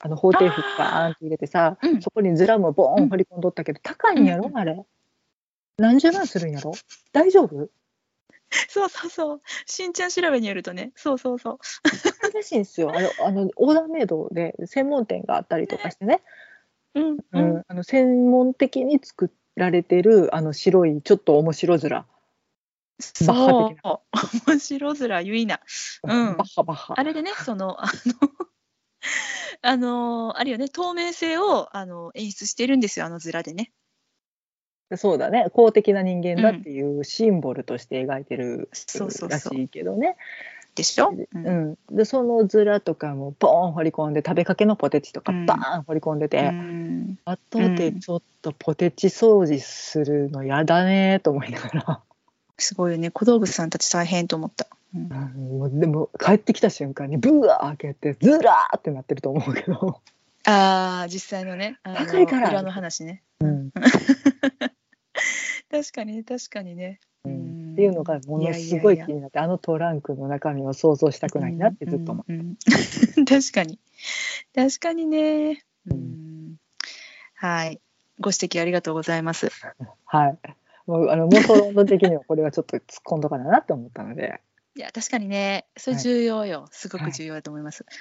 [0.00, 4.84] あの法廷服バーンって入れてさ、うんそこにズラもボーうんン掘り込んどったけど、高いんやろ、あれ。
[5.78, 6.72] 何十万するんやろ？
[7.12, 7.68] 大丈夫？
[8.68, 9.40] そうそうそう。
[9.66, 10.92] しんちゃん調べによるとね。
[10.94, 11.58] そうそうそう。
[12.34, 12.92] らしいんですよ。
[12.94, 16.20] あの、あのオーダーメイドで専門店があったりとかしてね、
[16.94, 17.18] うん。
[17.32, 17.40] う。
[17.40, 22.04] ん、あの専門的に作られてるあの白いちょっと面白面、
[23.26, 24.02] バッハ的
[24.46, 24.50] う。
[24.50, 25.60] 面白面ゆいな。
[26.02, 26.94] うんバッハバッハ。
[26.96, 27.92] あれでね、その、あの、
[29.62, 33.72] あの、あるよね、透明性をあの演出してるんですよ、あの面でね。
[34.96, 38.68] そうだね公的な人間だっていうシンボルとして描いてる
[39.28, 39.62] らし。
[39.62, 40.16] いけどね。
[40.74, 52.02] でしょ、うん、でその面とかもボーン掘り込んで食べかけのポテチとかバーン掘り込んでて、うん後でちょっとポテチ掃除するのやだねと思いながら、
[52.58, 54.66] すごいよね、小道具さんたち大変と思った。
[54.94, 60.00] うんでも帰ってきた瞬間にブワー開けてズラーってなってると思うけど、
[60.44, 63.22] ああ、実際のね、あの高いから裏の話ね。
[63.40, 63.70] うん
[65.70, 67.00] 確かにね、確かにね。
[67.24, 72.32] ううんんっていうのがものすごい気になってあのトランクの中身を想像したくないなってずっと思って。
[72.32, 72.56] うんうん
[73.16, 73.80] うん 確かに。
[74.54, 75.64] 確かにね。
[75.90, 76.56] うんうん
[77.34, 77.80] はい。
[78.20, 79.50] ご指摘ありがとうございます。
[80.04, 80.38] はい。
[80.86, 84.40] もうあの妄想論論的にはこれはちょっと突っ込んどかななって思ったので。
[84.76, 86.66] いや、確かにね、それはい重要よ。
[86.72, 87.86] すごく重要だと思います。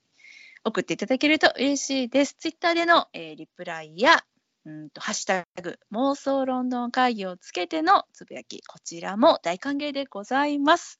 [0.64, 2.36] 送っていただけると嬉しいです。
[2.36, 4.24] ツイッターでの、えーリプライや
[4.66, 10.99] うんとハッシュタグ妄想ロンドン会議をつけてのつぶやき、こちらも大歓迎でございます。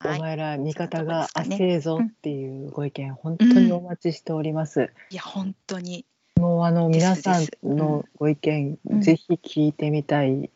[0.00, 0.18] はい。
[0.18, 4.90] お前ら味方がそんなとこですかね浅いぞっていうご意見、本当にお待ちしております。
[5.10, 6.04] いや、本当に。
[6.36, 10.50] もうあの皆さんのご意見、うんぜひ聞いてみたい。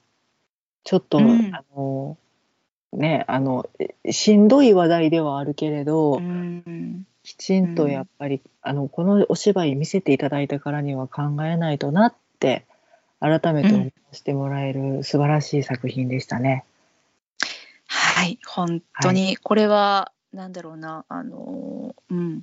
[0.85, 2.19] ちょっと、うんあの
[2.93, 7.07] ねあのえしんどい話題ではあるけれど、うん。
[7.27, 12.67] きちんとやっぱり、あのこのお芝居見せていただいたからには考えないとなって
[13.19, 16.65] 改めて思わせてもらえる素晴らしい作品でしたね。
[17.89, 22.43] はい、本当に、これは、なんだろうな、あのーうん。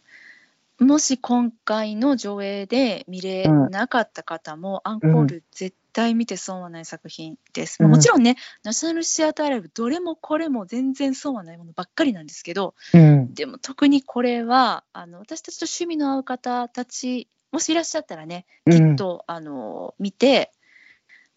[0.79, 7.77] もし今回の上映で見れなかった方も、アンコール絶対見て損はない作品です。
[7.81, 7.91] うん。
[7.91, 20.51] もちろんね、ナショナルシアターライブ、どれもこれも全然損はないものばっかりなんですけど、うん、でも特にこれは、あの私たちと趣味の合う方たち、もしいらっしゃったらね、きっと、あの見て、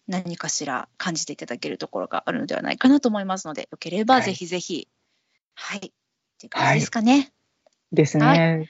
[0.07, 4.23] 何かしら感じていただけるところがあるのではないかなと思いますので、よければはい。
[4.23, 4.87] ぜひぜひ、
[5.53, 7.31] はい、っていう感じですかね。
[7.91, 8.69] ですはね。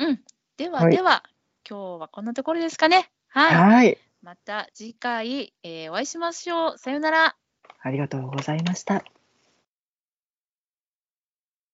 [0.00, 0.20] うん。
[0.56, 1.22] では、はいでは、
[1.68, 3.10] 今日はこんなところですかね。
[3.28, 3.54] はい。
[3.54, 6.78] はい、また次回、えーお会いしましょう。
[6.78, 7.36] さようなら。
[7.82, 9.04] ありがとうございました。